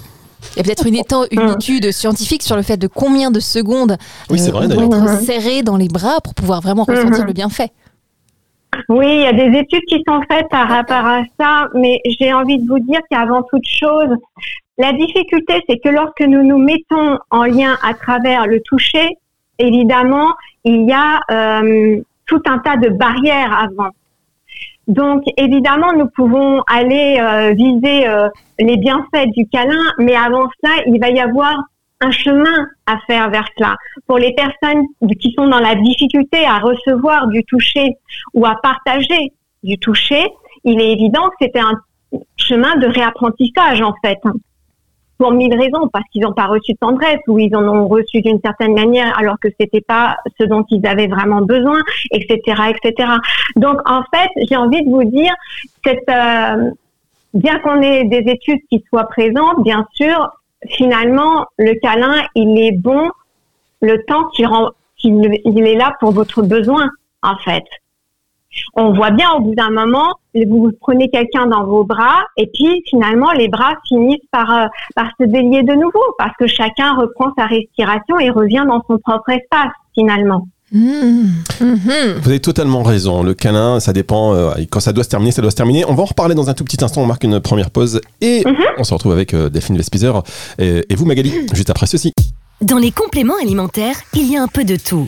Il 0.55 0.57
y 0.57 0.59
a 0.59 0.63
peut-être 0.63 0.85
une, 0.85 1.01
une 1.31 1.49
étude 1.51 1.91
scientifique 1.91 2.43
sur 2.43 2.55
le 2.55 2.61
fait 2.63 2.77
de 2.77 2.87
combien 2.87 3.31
de 3.31 3.39
secondes 3.39 3.97
oui, 4.29 4.39
c'est 4.39 4.51
vrai, 4.51 4.67
euh, 4.69 4.85
être 4.85 5.21
serré 5.21 5.63
dans 5.63 5.77
les 5.77 5.87
bras 5.87 6.19
pour 6.21 6.33
pouvoir 6.33 6.61
vraiment 6.61 6.83
ressentir 6.83 7.21
mhm. 7.21 7.27
le 7.27 7.33
bienfait. 7.33 7.71
Oui, 8.89 9.05
il 9.07 9.21
y 9.21 9.25
a 9.25 9.33
des 9.33 9.57
études 9.57 9.85
qui 9.87 10.03
sont 10.07 10.21
faites 10.29 10.49
par 10.49 10.67
rapport 10.67 11.05
à 11.05 11.21
ça, 11.39 11.67
mais 11.75 12.01
j'ai 12.19 12.33
envie 12.33 12.59
de 12.59 12.67
vous 12.67 12.79
dire 12.79 12.99
qu'avant 13.09 13.43
toute 13.43 13.65
chose, 13.65 14.09
la 14.77 14.91
difficulté, 14.93 15.61
c'est 15.69 15.77
que 15.79 15.89
lorsque 15.89 16.21
nous 16.21 16.43
nous 16.43 16.57
mettons 16.57 17.19
en 17.29 17.43
lien 17.43 17.77
à 17.83 17.93
travers 17.93 18.47
le 18.47 18.59
toucher, 18.61 19.07
évidemment, 19.59 20.33
il 20.63 20.87
y 20.87 20.93
a 20.93 21.21
euh, 21.31 22.01
tout 22.25 22.41
un 22.45 22.57
tas 22.59 22.77
de 22.77 22.89
barrières 22.89 23.53
avant. 23.53 23.91
Donc 24.87 25.23
évidemment, 25.37 25.93
nous 25.93 26.07
pouvons 26.07 26.63
aller 26.67 27.17
euh, 27.19 27.53
viser 27.53 28.07
euh, 28.07 28.27
les 28.59 28.77
bienfaits 28.77 29.29
du 29.35 29.47
câlin, 29.47 29.83
mais 29.99 30.15
avant 30.15 30.49
cela, 30.61 30.83
il 30.87 30.99
va 30.99 31.09
y 31.09 31.19
avoir 31.19 31.55
un 32.01 32.11
chemin 32.11 32.67
à 32.85 32.97
faire 33.07 33.29
vers 33.29 33.47
cela. 33.57 33.77
Pour 34.07 34.17
les 34.17 34.33
personnes 34.33 34.83
qui 35.21 35.33
sont 35.37 35.47
dans 35.47 35.59
la 35.59 35.75
difficulté 35.75 36.45
à 36.45 36.59
recevoir 36.59 37.27
du 37.27 37.43
toucher 37.45 37.95
ou 38.33 38.45
à 38.45 38.55
partager 38.61 39.31
du 39.63 39.77
toucher, 39.77 40.27
il 40.65 40.81
est 40.81 40.91
évident 40.91 41.29
que 41.29 41.35
c'était 41.41 41.59
un 41.59 41.79
chemin 42.35 42.75
de 42.77 42.87
réapprentissage 42.87 43.81
en 43.81 43.93
fait 44.03 44.19
pour 45.17 45.31
mille 45.31 45.53
raisons, 45.57 45.87
parce 45.91 46.05
qu'ils 46.11 46.23
n'ont 46.23 46.33
pas 46.33 46.47
reçu 46.47 46.73
de 46.73 46.77
tendresse 46.77 47.19
ou 47.27 47.39
ils 47.39 47.55
en 47.55 47.63
ont 47.67 47.87
reçu 47.87 48.21
d'une 48.21 48.39
certaine 48.43 48.73
manière 48.73 49.17
alors 49.17 49.37
que 49.39 49.47
c'était 49.59 49.81
pas 49.81 50.17
ce 50.39 50.45
dont 50.45 50.65
ils 50.69 50.85
avaient 50.85 51.07
vraiment 51.07 51.41
besoin, 51.41 51.79
etc., 52.11 52.39
etc. 52.69 53.09
Donc 53.55 53.79
en 53.89 54.01
fait, 54.13 54.29
j'ai 54.49 54.55
envie 54.55 54.83
de 54.83 54.89
vous 54.89 55.03
dire, 55.03 55.33
cette, 55.85 56.09
euh, 56.09 56.71
bien 57.33 57.59
qu'on 57.59 57.81
ait 57.81 58.05
des 58.05 58.31
études 58.31 58.61
qui 58.69 58.83
soient 58.89 59.07
présentes, 59.07 59.63
bien 59.63 59.85
sûr, 59.93 60.29
finalement, 60.67 61.45
le 61.57 61.73
câlin, 61.79 62.23
il 62.35 62.59
est 62.59 62.77
bon 62.77 63.09
le 63.81 64.03
temps 64.05 64.29
qu'il 64.29 64.49
il 65.45 65.67
est 65.67 65.75
là 65.75 65.93
pour 65.99 66.11
votre 66.11 66.41
besoin, 66.41 66.89
en 67.21 67.35
fait 67.37 67.63
on 68.75 68.93
voit 68.93 69.11
bien 69.11 69.31
au 69.31 69.41
bout 69.41 69.55
d'un 69.55 69.69
moment, 69.69 70.13
vous 70.35 70.71
prenez 70.81 71.09
quelqu'un 71.09 71.45
dans 71.45 71.65
vos 71.65 71.83
bras 71.83 72.23
et 72.37 72.47
puis 72.47 72.83
finalement 72.89 73.31
les 73.31 73.47
bras 73.47 73.73
finissent 73.87 74.25
par, 74.31 74.51
euh, 74.51 74.65
par 74.95 75.07
se 75.19 75.25
délier 75.25 75.63
de 75.63 75.73
nouveau 75.73 76.03
parce 76.17 76.35
que 76.39 76.47
chacun 76.47 76.95
reprend 76.95 77.31
sa 77.37 77.45
respiration 77.45 78.19
et 78.19 78.29
revient 78.29 78.65
dans 78.67 78.81
son 78.87 78.97
propre 78.97 79.29
espace 79.29 79.71
finalement. 79.93 80.47
Mmh. 80.71 81.27
Vous 81.59 82.29
avez 82.29 82.39
totalement 82.39 82.81
raison. 82.81 83.21
Le 83.21 83.35
câlin, 83.35 83.79
ça 83.79 83.93
dépend. 83.93 84.33
Euh, 84.33 84.53
quand 84.71 84.79
ça 84.79 84.91
doit 84.91 85.03
se 85.03 85.09
terminer, 85.09 85.31
ça 85.31 85.43
doit 85.43 85.51
se 85.51 85.55
terminer. 85.55 85.85
On 85.87 85.93
va 85.93 86.01
en 86.01 86.07
reparler 86.07 86.33
dans 86.33 86.49
un 86.49 86.55
tout 86.55 86.63
petit 86.63 86.83
instant. 86.83 87.03
On 87.03 87.05
marque 87.05 87.23
une 87.23 87.39
première 87.39 87.69
pause 87.69 88.01
et 88.21 88.41
mmh. 88.43 88.55
on 88.79 88.83
se 88.83 88.91
retrouve 88.91 89.11
avec 89.11 89.35
euh, 89.35 89.49
Delphine 89.49 89.77
Vespizer 89.77 90.23
et, 90.57 90.83
et 90.89 90.95
vous, 90.95 91.05
Magali, 91.05 91.31
juste 91.53 91.69
après 91.69 91.85
ceci. 91.85 92.11
Dans 92.61 92.79
les 92.79 92.91
compléments 92.91 93.37
alimentaires, 93.39 93.97
il 94.15 94.31
y 94.31 94.35
a 94.35 94.41
un 94.41 94.47
peu 94.47 94.63
de 94.63 94.75
tout. 94.75 95.07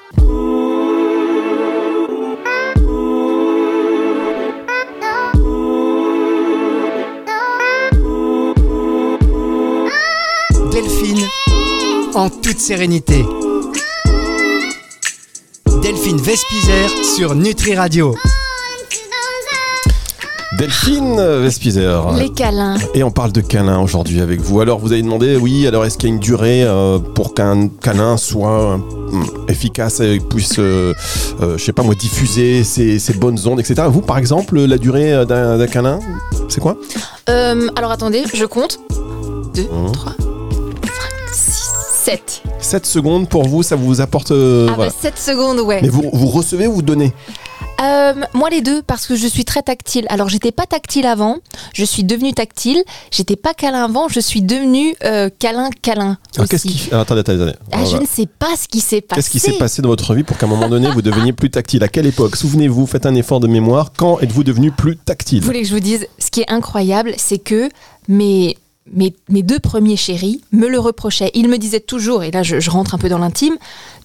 En 12.13 12.29
toute 12.29 12.59
sérénité. 12.59 13.25
Delphine 15.81 16.17
Vespizer 16.17 16.89
sur 17.15 17.33
Nutri 17.33 17.75
Radio. 17.75 18.15
Delphine 20.59 21.19
Vespizer. 21.41 22.13
Les 22.19 22.29
câlins. 22.29 22.75
Et 22.93 23.03
on 23.03 23.09
parle 23.09 23.31
de 23.31 23.41
câlins 23.41 23.79
aujourd'hui 23.79 24.21
avec 24.21 24.41
vous. 24.41 24.61
Alors 24.61 24.77
vous 24.77 24.91
avez 24.91 25.01
demandé, 25.01 25.37
oui, 25.37 25.65
alors 25.65 25.85
est-ce 25.85 25.97
qu'il 25.97 26.09
y 26.09 26.11
a 26.11 26.15
une 26.15 26.21
durée 26.21 26.63
euh, 26.63 26.99
pour 26.99 27.33
qu'un 27.33 27.67
câlin 27.67 28.17
soit 28.17 28.75
hum, 28.75 29.25
efficace 29.47 30.01
et 30.01 30.19
puisse, 30.19 30.59
euh, 30.59 30.93
euh, 31.41 31.57
je 31.57 31.63
sais 31.63 31.73
pas 31.73 31.81
moi, 31.81 31.95
diffuser 31.95 32.63
ses, 32.63 32.99
bonnes 33.13 33.39
ondes, 33.47 33.59
etc. 33.59 33.87
Vous, 33.89 34.01
par 34.01 34.19
exemple, 34.19 34.59
la 34.59 34.77
durée 34.77 35.25
d'un 35.25 35.67
câlin, 35.67 35.99
c'est 36.47 36.61
quoi? 36.61 36.77
Alors 37.27 37.91
attendez, 37.91 38.23
je 38.33 38.45
compte. 38.45 38.79
2, 39.55 39.67
3, 39.93 40.15
7. 42.11 42.43
7 42.59 42.85
secondes 42.85 43.29
pour 43.29 43.47
vous, 43.47 43.63
ça 43.63 43.77
vous 43.77 44.01
apporte. 44.01 44.31
Euh, 44.31 44.67
ah 44.77 44.89
7 44.89 45.13
bah, 45.13 45.17
secondes, 45.17 45.59
ouais. 45.61 45.79
Mais 45.81 45.87
vous, 45.87 46.09
vous 46.11 46.27
recevez 46.27 46.67
ou 46.67 46.73
vous 46.73 46.81
donnez 46.81 47.13
euh, 47.81 48.13
moi 48.35 48.51
les 48.51 48.61
deux 48.61 48.83
parce 48.83 49.07
que 49.07 49.15
je 49.15 49.25
suis 49.25 49.43
très 49.43 49.63
tactile. 49.63 50.05
Alors 50.09 50.29
j'étais 50.29 50.51
pas 50.51 50.67
tactile 50.67 51.07
avant, 51.07 51.37
je 51.73 51.83
suis 51.83 52.03
devenue 52.03 52.31
tactile. 52.31 52.83
J'étais 53.09 53.35
pas 53.35 53.55
câlin 53.55 53.85
avant, 53.85 54.07
je 54.07 54.19
suis 54.19 54.43
devenue 54.43 54.95
euh, 55.03 55.29
câlin 55.39 55.71
câlin. 55.81 56.19
Alors 56.35 56.47
qu'est-ce 56.47 56.67
qui 56.67 56.89
attendez 56.91 57.21
attendez 57.21 57.41
attendez. 57.41 57.57
Ah, 57.71 57.83
je 57.85 57.97
ne 57.97 58.05
sais 58.05 58.27
pas 58.27 58.55
ce 58.55 58.67
qui 58.67 58.81
s'est 58.81 59.01
passé. 59.01 59.15
Qu'est-ce 59.15 59.29
qui 59.31 59.39
s'est 59.39 59.53
passé 59.53 59.81
dans 59.81 59.89
votre 59.89 60.13
vie 60.13 60.21
pour 60.21 60.37
qu'à 60.37 60.45
un 60.45 60.49
moment 60.49 60.69
donné 60.69 60.91
vous 60.91 61.01
deveniez 61.01 61.33
plus 61.33 61.49
tactile? 61.49 61.83
À 61.83 61.87
quelle 61.87 62.05
époque? 62.05 62.35
Souvenez-vous, 62.35 62.85
faites 62.85 63.07
un 63.07 63.15
effort 63.15 63.39
de 63.39 63.47
mémoire. 63.47 63.93
Quand 63.97 64.19
êtes-vous 64.19 64.43
devenu 64.43 64.69
plus 64.69 64.95
tactile? 64.97 65.39
Vous 65.39 65.47
voulez 65.47 65.63
que 65.63 65.67
je 65.67 65.73
vous 65.73 65.79
dise 65.79 66.05
Ce 66.19 66.29
qui 66.29 66.41
est 66.41 66.51
incroyable, 66.51 67.13
c'est 67.17 67.39
que 67.39 67.69
mes 68.07 68.57
mes, 68.91 69.13
mes 69.29 69.43
deux 69.43 69.59
premiers 69.59 69.95
chéris 69.95 70.41
me 70.51 70.67
le 70.67 70.79
reprochaient. 70.79 71.31
Ils 71.33 71.47
me 71.47 71.57
disaient 71.57 71.79
toujours, 71.79 72.23
et 72.23 72.31
là 72.31 72.43
je, 72.43 72.59
je 72.59 72.69
rentre 72.69 72.95
un 72.95 72.97
peu 72.97 73.09
dans 73.09 73.19
l'intime, 73.19 73.55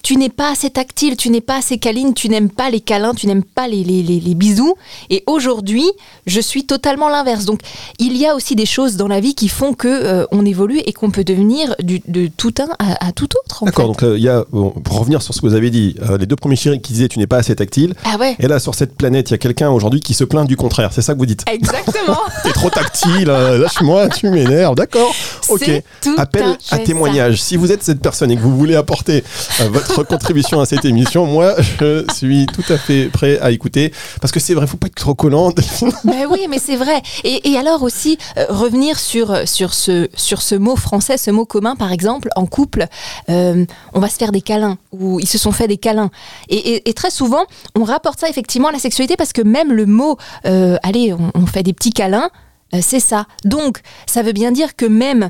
tu 0.03 0.15
n'es 0.15 0.29
pas 0.29 0.51
assez 0.51 0.69
tactile, 0.69 1.17
tu 1.17 1.29
n'es 1.29 1.41
pas 1.41 1.57
assez 1.57 1.79
câline, 1.79 2.13
tu 2.13 2.29
n'aimes 2.29 2.49
pas 2.49 2.69
les 2.69 2.79
câlins, 2.79 3.13
tu 3.13 3.27
n'aimes 3.27 3.43
pas 3.43 3.67
les, 3.67 3.83
les, 3.83 4.03
les, 4.03 4.19
les 4.19 4.35
bisous. 4.35 4.75
Et 5.09 5.23
aujourd'hui, 5.27 5.83
je 6.25 6.39
suis 6.39 6.65
totalement 6.65 7.09
l'inverse. 7.09 7.45
Donc, 7.45 7.59
il 7.99 8.15
y 8.15 8.25
a 8.25 8.35
aussi 8.35 8.55
des 8.55 8.65
choses 8.65 8.95
dans 8.95 9.07
la 9.07 9.19
vie 9.19 9.35
qui 9.35 9.49
font 9.49 9.73
que 9.73 9.87
euh, 9.87 10.25
on 10.31 10.45
évolue 10.45 10.79
et 10.85 10.93
qu'on 10.93 11.11
peut 11.11 11.23
devenir 11.23 11.75
du, 11.81 12.01
de 12.07 12.27
tout 12.27 12.53
un 12.59 12.69
à, 12.79 13.07
à 13.07 13.11
tout 13.11 13.27
autre. 13.43 13.65
D'accord, 13.65 13.87
donc 13.87 14.03
euh, 14.03 14.17
il 14.17 14.23
y 14.23 14.29
a, 14.29 14.45
bon, 14.51 14.69
pour 14.69 14.99
revenir 14.99 15.21
sur 15.21 15.33
ce 15.33 15.41
que 15.41 15.47
vous 15.47 15.55
avez 15.55 15.71
dit, 15.71 15.95
euh, 16.09 16.17
les 16.17 16.25
deux 16.25 16.35
premiers 16.37 16.55
chéris 16.55 16.79
qui 16.79 16.93
disaient 16.93 17.09
tu 17.09 17.19
n'es 17.19 17.27
pas 17.27 17.37
assez 17.37 17.55
tactile. 17.55 17.93
Ah 18.05 18.17
ouais. 18.17 18.35
Et 18.39 18.47
là, 18.47 18.59
sur 18.59 18.75
cette 18.75 18.95
planète, 18.95 19.29
il 19.29 19.33
y 19.33 19.35
a 19.35 19.39
quelqu'un 19.39 19.71
aujourd'hui 19.71 19.99
qui 19.99 20.13
se 20.13 20.23
plaint 20.23 20.47
du 20.47 20.55
contraire. 20.55 20.91
C'est 20.93 21.01
ça 21.01 21.13
que 21.13 21.19
vous 21.19 21.25
dites 21.25 21.43
Exactement. 21.51 22.19
T'es 22.43 22.53
trop 22.53 22.69
tactile, 22.69 23.29
euh, 23.29 23.57
lâche-moi, 23.57 24.09
tu 24.09 24.29
m'énerves. 24.29 24.66
D'accord 24.75 25.13
Ok. 25.49 25.69
Tout 26.01 26.15
Appel 26.17 26.43
à 26.43 26.49
à, 26.49 26.53
fait 26.53 26.57
ça. 26.61 26.77
témoignage. 26.79 27.41
Si 27.41 27.55
vous 27.57 27.71
êtes 27.71 27.83
cette 27.83 28.01
personne 28.01 28.31
et 28.31 28.35
que 28.35 28.41
vous 28.41 28.55
voulez 28.57 28.75
apporter 28.75 29.23
euh, 29.61 29.69
votre 29.69 30.03
contribution 30.03 30.59
à 30.59 30.65
cette 30.65 30.85
émission, 30.85 31.25
moi, 31.25 31.55
je 31.59 32.05
suis 32.13 32.45
tout 32.47 32.63
à 32.73 32.77
fait 32.77 33.05
prêt 33.05 33.39
à 33.39 33.51
écouter. 33.51 33.93
Parce 34.21 34.31
que 34.31 34.39
c'est 34.39 34.53
vrai, 34.53 34.67
faut 34.67 34.77
pas 34.77 34.87
être 34.87 34.95
trop 34.95 35.15
collant. 35.15 35.51
Ben 36.03 36.25
oui, 36.29 36.47
mais 36.49 36.59
c'est 36.59 36.75
vrai. 36.75 37.01
Et, 37.23 37.51
et 37.51 37.57
alors 37.57 37.83
aussi 37.83 38.17
euh, 38.37 38.45
revenir 38.49 38.97
sur 38.99 39.31
euh, 39.31 39.43
sur 39.45 39.73
ce 39.73 40.07
sur 40.15 40.41
ce 40.41 40.55
mot 40.55 40.75
français, 40.75 41.17
ce 41.17 41.31
mot 41.31 41.45
commun, 41.45 41.75
par 41.75 41.91
exemple, 41.91 42.29
en 42.35 42.45
couple, 42.45 42.85
euh, 43.29 43.65
on 43.93 43.99
va 43.99 44.09
se 44.09 44.15
faire 44.15 44.31
des 44.31 44.41
câlins 44.41 44.77
ou 44.91 45.19
ils 45.19 45.27
se 45.27 45.37
sont 45.37 45.51
fait 45.51 45.67
des 45.67 45.77
câlins. 45.77 46.09
Et, 46.49 46.57
et- 46.57 46.89
et 46.89 46.93
très 46.93 47.09
souvent, 47.11 47.45
on 47.75 47.83
rapporte 47.83 48.19
ça 48.19 48.29
effectivement 48.29 48.69
à 48.69 48.71
la 48.71 48.79
sexualité 48.79 49.15
parce 49.17 49.33
que 49.33 49.41
même 49.41 49.71
le 49.71 49.85
mot, 49.85 50.17
allez, 50.43 51.13
on, 51.13 51.31
on 51.35 51.45
fait 51.45 51.63
des 51.63 51.73
petits 51.73 51.91
câlins, 51.91 52.29
euh, 52.73 52.79
c'est 52.81 52.99
ça. 52.99 53.25
Donc, 53.45 53.81
ça 54.05 54.23
veut 54.23 54.33
bien 54.33 54.51
dire 54.51 54.75
que 54.75 54.85
même 54.85 55.29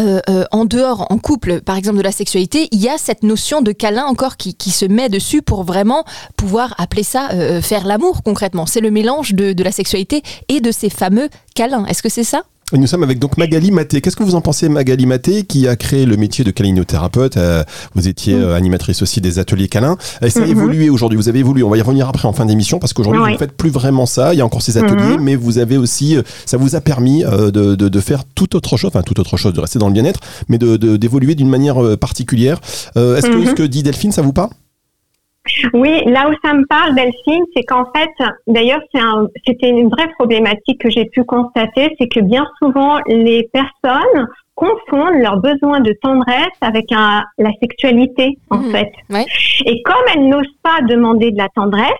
euh, 0.00 0.20
euh, 0.28 0.44
en 0.52 0.64
dehors, 0.64 1.06
en 1.10 1.18
couple, 1.18 1.60
par 1.60 1.76
exemple, 1.76 1.98
de 1.98 2.02
la 2.02 2.12
sexualité, 2.12 2.68
il 2.72 2.80
y 2.80 2.88
a 2.88 2.96
cette 2.98 3.22
notion 3.22 3.60
de 3.60 3.72
câlin 3.72 4.04
encore 4.04 4.36
qui, 4.36 4.54
se 4.70 4.86
met 4.86 5.08
dessus 5.08 5.42
pour 5.42 5.64
vraiment 5.64 6.04
pouvoir 6.36 6.74
appeler 6.78 7.02
ça 7.02 7.28
faire 7.60 7.86
l'amour 7.86 8.22
concrètement. 8.22 8.66
C'est 8.66 8.80
le 8.80 8.90
mélange 8.90 9.34
de, 9.34 9.52
de 9.52 9.62
la 9.62 9.72
sexualité 9.72 10.22
et 10.48 10.60
de 10.60 10.72
ces 10.72 10.88
fameux 10.88 11.28
câlins. 11.54 11.84
Est-ce 11.86 12.02
que 12.02 12.08
c'est 12.08 12.24
ça? 12.24 12.44
Et 12.74 12.78
nous 12.78 12.86
sommes 12.86 13.02
avec 13.02 13.18
donc 13.18 13.36
Magali 13.36 13.70
Maté. 13.70 14.00
Qu'est-ce 14.00 14.16
que 14.16 14.22
vous 14.22 14.34
en 14.34 14.40
pensez, 14.40 14.70
Magali 14.70 15.04
Maté, 15.04 15.42
qui 15.42 15.68
a 15.68 15.76
créé 15.76 16.06
le 16.06 16.16
métier 16.16 16.42
de 16.42 16.50
câlinothérapeute 16.50 17.36
Euh, 17.36 17.64
Vous 17.94 18.08
étiez 18.08 18.34
Mm. 18.34 18.42
euh, 18.42 18.54
animatrice 18.56 19.02
aussi 19.02 19.20
des 19.20 19.38
ateliers 19.38 19.68
câlins. 19.68 19.98
Euh, 20.22 20.30
ça 20.30 20.40
a 20.40 20.44
Mhm. 20.44 20.50
évolué 20.52 20.88
aujourd'hui. 20.90 21.18
Vous 21.18 21.28
avez 21.28 21.40
évolué. 21.40 21.62
On 21.62 21.68
va 21.68 21.76
y 21.76 21.82
revenir 21.82 22.08
après 22.08 22.26
en 22.26 22.32
fin 22.32 22.46
d'émission 22.46 22.78
parce 22.78 22.94
qu'aujourd'hui 22.94 23.20
Oui. 23.22 23.28
vous 23.28 23.34
ne 23.34 23.38
faites 23.38 23.52
plus 23.56 23.68
vraiment 23.68 24.06
ça. 24.06 24.32
Il 24.32 24.38
y 24.38 24.40
a 24.40 24.46
encore 24.46 24.62
ces 24.62 24.78
ateliers, 24.78 25.16
Mhm. 25.18 25.22
mais 25.22 25.36
vous 25.36 25.58
avez 25.58 25.76
aussi, 25.76 26.16
euh, 26.16 26.22
ça 26.46 26.56
vous 26.56 26.74
a 26.74 26.80
permis 26.80 27.24
euh, 27.24 27.50
de, 27.50 27.74
de- 27.74 27.88
de 27.90 28.00
faire 28.00 28.24
tout 28.34 28.56
autre 28.56 28.78
chose, 28.78 28.88
enfin 28.88 29.02
tout 29.02 29.20
autre 29.20 29.36
chose, 29.36 29.52
de 29.52 29.60
rester 29.60 29.78
dans 29.78 29.88
le 29.88 29.92
bien-être, 29.92 30.20
mais 30.48 30.56
de- 30.56 30.76
d'évoluer 30.96 31.34
d'une 31.34 31.50
manière 31.50 31.76
particulière. 31.98 32.58
Est-ce 32.96 33.26
que 33.26 33.36
Mhm. 33.36 33.46
ce 33.48 33.52
que 33.52 33.62
dit 33.64 33.82
Delphine, 33.82 34.12
ça 34.12 34.22
vous 34.22 34.32
parle? 34.32 34.48
Oui, 35.74 36.02
là 36.06 36.28
où 36.30 36.34
ça 36.44 36.54
me 36.54 36.64
parle, 36.66 36.94
Delphine, 36.94 37.44
c'est 37.54 37.64
qu'en 37.64 37.84
fait, 37.94 38.10
d'ailleurs, 38.46 38.80
un- 38.94 39.26
c'était 39.46 39.70
une 39.70 39.88
vraie 39.88 40.08
problématique 40.18 40.80
que 40.80 40.88
j'ai 40.88 41.06
pu 41.06 41.24
constater, 41.24 41.94
c'est 41.98 42.06
que 42.08 42.20
bien 42.20 42.46
souvent, 42.60 42.98
les 43.08 43.48
personnes 43.52 44.28
confondent 44.54 45.20
leurs 45.20 45.38
besoins 45.38 45.80
de 45.80 45.92
tendresse 46.00 46.56
avec 46.60 46.92
un- 46.92 47.24
la 47.38 47.50
sexualité, 47.60 48.38
en 48.50 48.58
Mhm. 48.58 48.70
fait. 48.70 48.92
Ouais. 49.10 49.26
Et 49.66 49.82
comme 49.82 50.04
elles 50.14 50.28
n'osent 50.28 50.56
pas 50.62 50.80
demander 50.88 51.32
de 51.32 51.38
la 51.38 51.48
tendresse, 51.48 51.90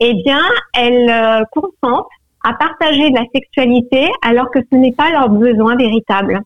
eh 0.00 0.14
bien, 0.24 0.40
elles 0.74 1.10
euh, 1.10 1.42
consentent 1.52 2.06
à 2.42 2.54
partager 2.54 3.10
de 3.10 3.14
la 3.16 3.24
sexualité 3.34 4.08
alors 4.22 4.50
que 4.50 4.60
ce 4.70 4.76
n'est 4.76 4.92
pas 4.92 5.10
leur 5.10 5.28
besoin 5.28 5.76
véritable. 5.76 6.40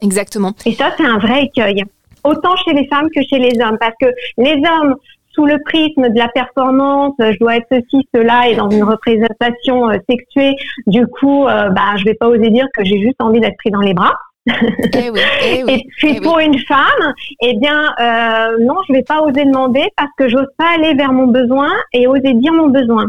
Exactement. 0.00 0.52
Et 0.66 0.72
ça, 0.72 0.92
c'est 0.96 1.04
un 1.06 1.18
vrai 1.18 1.44
écueil. 1.44 1.84
Autant 2.24 2.56
chez 2.56 2.72
les 2.72 2.86
femmes 2.88 3.08
que 3.14 3.22
chez 3.22 3.38
les 3.38 3.60
hommes. 3.62 3.78
Parce 3.80 3.94
que 4.00 4.06
les 4.38 4.54
hommes, 4.54 4.96
sous 5.34 5.46
le 5.46 5.58
prisme 5.64 6.08
de 6.08 6.18
la 6.18 6.28
performance, 6.28 7.14
euh, 7.20 7.32
je 7.32 7.38
dois 7.38 7.56
être 7.56 7.66
ceci, 7.70 8.06
cela, 8.14 8.48
et 8.48 8.54
dans 8.54 8.68
une 8.70 8.84
représentation 8.84 9.88
euh, 9.88 9.96
sexuée, 10.08 10.54
du 10.86 11.06
coup, 11.06 11.46
euh, 11.46 11.70
bah, 11.70 11.96
je 11.96 12.04
vais 12.04 12.14
pas 12.14 12.28
oser 12.28 12.50
dire 12.50 12.66
que 12.76 12.84
j'ai 12.84 13.00
juste 13.00 13.20
envie 13.20 13.40
d'être 13.40 13.56
pris 13.56 13.70
dans 13.70 13.80
les 13.80 13.94
bras. 13.94 14.14
Eh 14.46 15.10
oui, 15.10 15.20
eh 15.44 15.64
oui, 15.64 15.72
et 15.72 15.86
puis 15.96 16.08
eh 16.08 16.12
oui. 16.12 16.20
pour 16.20 16.38
une 16.38 16.58
femme, 16.60 17.14
eh 17.42 17.54
bien, 17.54 17.94
euh, 18.00 18.58
non, 18.60 18.74
je 18.88 18.92
vais 18.92 19.02
pas 19.02 19.22
oser 19.22 19.44
demander 19.44 19.86
parce 19.96 20.10
que 20.18 20.28
j'ose 20.28 20.48
pas 20.58 20.74
aller 20.74 20.94
vers 20.94 21.12
mon 21.12 21.28
besoin 21.28 21.70
et 21.92 22.06
oser 22.06 22.34
dire 22.34 22.52
mon 22.52 22.68
besoin. 22.68 23.06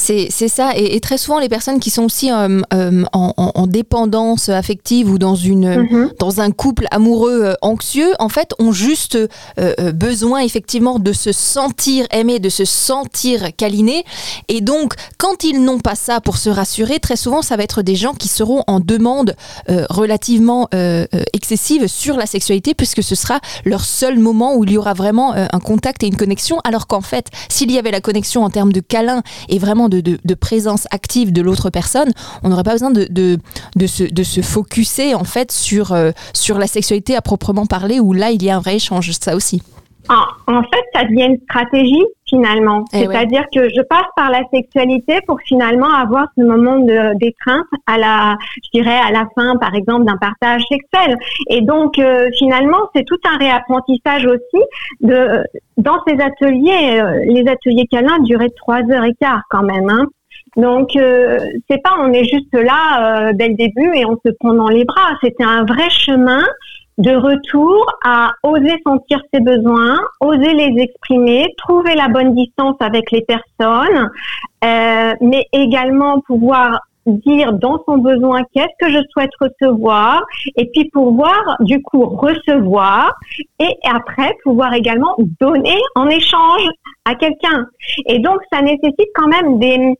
C'est 0.00 0.28
c'est 0.30 0.46
ça, 0.46 0.70
et, 0.76 0.94
et 0.94 1.00
très 1.00 1.18
souvent 1.18 1.40
les 1.40 1.48
personnes 1.48 1.80
qui 1.80 1.90
sont 1.90 2.04
aussi 2.04 2.30
euh, 2.30 2.60
euh, 2.72 3.04
en, 3.12 3.34
en- 3.36 3.50
en 3.56 3.66
dépendance 3.66 4.48
affective 4.48 5.10
ou 5.10 5.18
dans 5.18 5.34
une 5.34 5.58
Mhm. 5.82 6.12
dans 6.20 6.40
un 6.40 6.52
couple 6.52 6.86
amoureux 6.92 7.40
euh, 7.46 7.54
anxieux, 7.62 8.12
en 8.20 8.28
fait, 8.28 8.52
ont 8.60 8.70
juste 8.70 9.18
besoin 9.92 10.40
effectivement 10.40 11.00
de 11.00 11.12
se 11.12 11.32
sentir 11.32 12.06
aimé, 12.12 12.38
de 12.38 12.48
se 12.48 12.64
sentir 12.64 13.48
câliné. 13.56 14.04
Et 14.48 14.60
donc, 14.60 14.94
quand 15.18 15.42
ils 15.42 15.60
n'ont 15.64 15.80
pas 15.80 15.96
ça 15.96 16.20
pour 16.20 16.36
se 16.36 16.48
rassurer, 16.48 17.00
très 17.00 17.16
souvent, 17.16 17.42
ça 17.42 17.56
va 17.56 17.64
être 17.64 17.82
des 17.82 17.96
gens 17.96 18.14
qui 18.14 18.28
seront 18.28 18.62
en 18.68 18.78
demande 18.78 19.34
relativement 19.90 20.68
excessive 21.32 21.86
sur 21.88 22.16
la 22.16 22.26
sexualité, 22.26 22.74
puisque 22.74 23.02
ce 23.02 23.14
sera 23.16 23.40
leur 23.64 23.84
seul 23.84 24.18
moment 24.18 24.54
où 24.54 24.64
il 24.64 24.72
y 24.72 24.78
aura 24.78 24.94
vraiment 24.94 25.32
un 25.34 25.60
contact 25.60 26.02
et 26.02 26.06
une 26.06 26.16
connexion. 26.16 26.60
Alors 26.64 26.86
qu'en 26.86 27.00
fait, 27.00 27.26
s'il 27.48 27.70
y 27.72 27.78
avait 27.78 27.90
la 27.90 28.00
connexion 28.00 28.44
en 28.44 28.50
termes 28.50 28.72
de 28.72 28.80
câlin 28.80 29.22
et 29.48 29.58
vraiment 29.58 29.87
de, 29.88 30.34
présence 30.34 30.86
active 30.90 31.32
de 31.32 31.42
l'autre 31.42 31.70
personne, 31.70 32.12
on 32.42 32.48
n'aurait 32.48 32.62
pas 32.62 32.72
besoin 32.72 32.90
de, 32.90 33.06
de, 33.10 33.38
de, 33.76 33.86
se, 33.86 34.04
de 34.04 34.22
se 34.22 34.40
focuser 34.40 35.14
en 35.14 35.24
fait 35.24 35.50
sur, 35.50 35.92
euh, 35.92 36.12
sur 36.32 36.58
la 36.58 36.66
sexualité 36.66 37.16
à 37.16 37.22
proprement 37.22 37.66
parler, 37.66 38.00
où 38.00 38.12
là, 38.12 38.30
il 38.30 38.42
y 38.42 38.50
a 38.50 38.56
un 38.56 38.60
vrai 38.60 38.76
échange, 38.76 39.10
ça 39.12 39.34
aussi. 39.34 39.62
En, 40.10 40.52
en 40.54 40.62
fait, 40.62 40.84
ça 40.94 41.04
devient 41.04 41.26
une 41.26 41.40
stratégie 41.42 42.04
finalement. 42.26 42.84
Eh 42.92 42.98
ouais. 42.98 43.06
C'est-à-dire 43.06 43.44
que 43.54 43.68
je 43.70 43.80
passe 43.82 44.06
par 44.16 44.30
la 44.30 44.42
sexualité 44.52 45.20
pour 45.26 45.38
finalement 45.40 45.88
avoir 45.92 46.26
ce 46.36 46.42
moment 46.42 46.78
de- 46.78 47.14
d'étreinte 47.18 47.64
à 47.86 47.96
la, 47.98 48.36
je 48.64 48.78
dirais, 48.80 48.98
à 49.06 49.10
la 49.10 49.26
fin, 49.34 49.56
par 49.56 49.74
exemple, 49.74 50.04
d'un 50.04 50.16
partage 50.18 50.62
sexuel. 50.70 51.16
Et 51.48 51.62
donc, 51.62 51.98
euh, 51.98 52.28
finalement, 52.38 52.78
c'est 52.94 53.04
tout 53.04 53.18
un 53.32 53.38
réapprentissage 53.38 54.26
aussi 54.26 54.64
de, 55.00 55.42
dans 55.78 55.98
ces 56.06 56.20
ateliers. 56.20 57.00
euh, 57.00 57.20
les 57.24 57.48
ateliers 57.48 57.86
câlins 57.90 58.18
duraient 58.20 58.50
trois 58.56 58.82
heures 58.90 59.04
et 59.04 59.14
quart 59.20 59.42
quand 59.50 59.62
même. 59.62 59.88
Hein. 59.88 60.06
Donc, 60.56 60.96
euh, 60.96 61.38
c'est 61.70 61.82
pas 61.82 61.92
on 62.00 62.12
est 62.12 62.24
juste 62.24 62.52
là 62.54 63.28
euh, 63.28 63.32
dès 63.34 63.48
le 63.48 63.54
début 63.54 63.90
et 63.94 64.04
on 64.06 64.16
se 64.24 64.32
prend 64.40 64.54
dans 64.54 64.68
les 64.68 64.84
bras. 64.84 65.10
C'était 65.22 65.44
un 65.44 65.64
vrai 65.64 65.88
chemin 65.90 66.42
de 66.98 67.14
retour 67.14 67.86
à 68.04 68.32
oser 68.42 68.76
sentir 68.84 69.20
ses 69.32 69.40
besoins, 69.40 69.98
oser 70.20 70.52
les 70.52 70.82
exprimer, 70.82 71.46
trouver 71.56 71.94
la 71.94 72.08
bonne 72.08 72.34
distance 72.34 72.76
avec 72.80 73.10
les 73.12 73.22
personnes, 73.22 74.10
euh, 74.64 75.14
mais 75.20 75.46
également 75.52 76.20
pouvoir 76.20 76.80
dire 77.06 77.52
dans 77.52 77.82
son 77.86 77.98
besoin 77.98 78.42
qu'est-ce 78.52 78.86
que 78.86 78.92
je 78.92 78.98
souhaite 79.10 79.30
recevoir 79.40 80.22
et 80.56 80.68
puis 80.72 80.90
pouvoir 80.90 81.56
du 81.60 81.80
coup 81.82 82.04
recevoir 82.04 83.14
et 83.58 83.76
après 83.88 84.34
pouvoir 84.42 84.74
également 84.74 85.16
donner 85.40 85.78
en 85.94 86.08
échange 86.08 86.62
à 87.04 87.14
quelqu'un. 87.14 87.66
Et 88.06 88.18
donc 88.18 88.40
ça 88.52 88.60
nécessite 88.60 89.08
quand 89.14 89.28
même 89.28 89.58
des, 89.58 89.94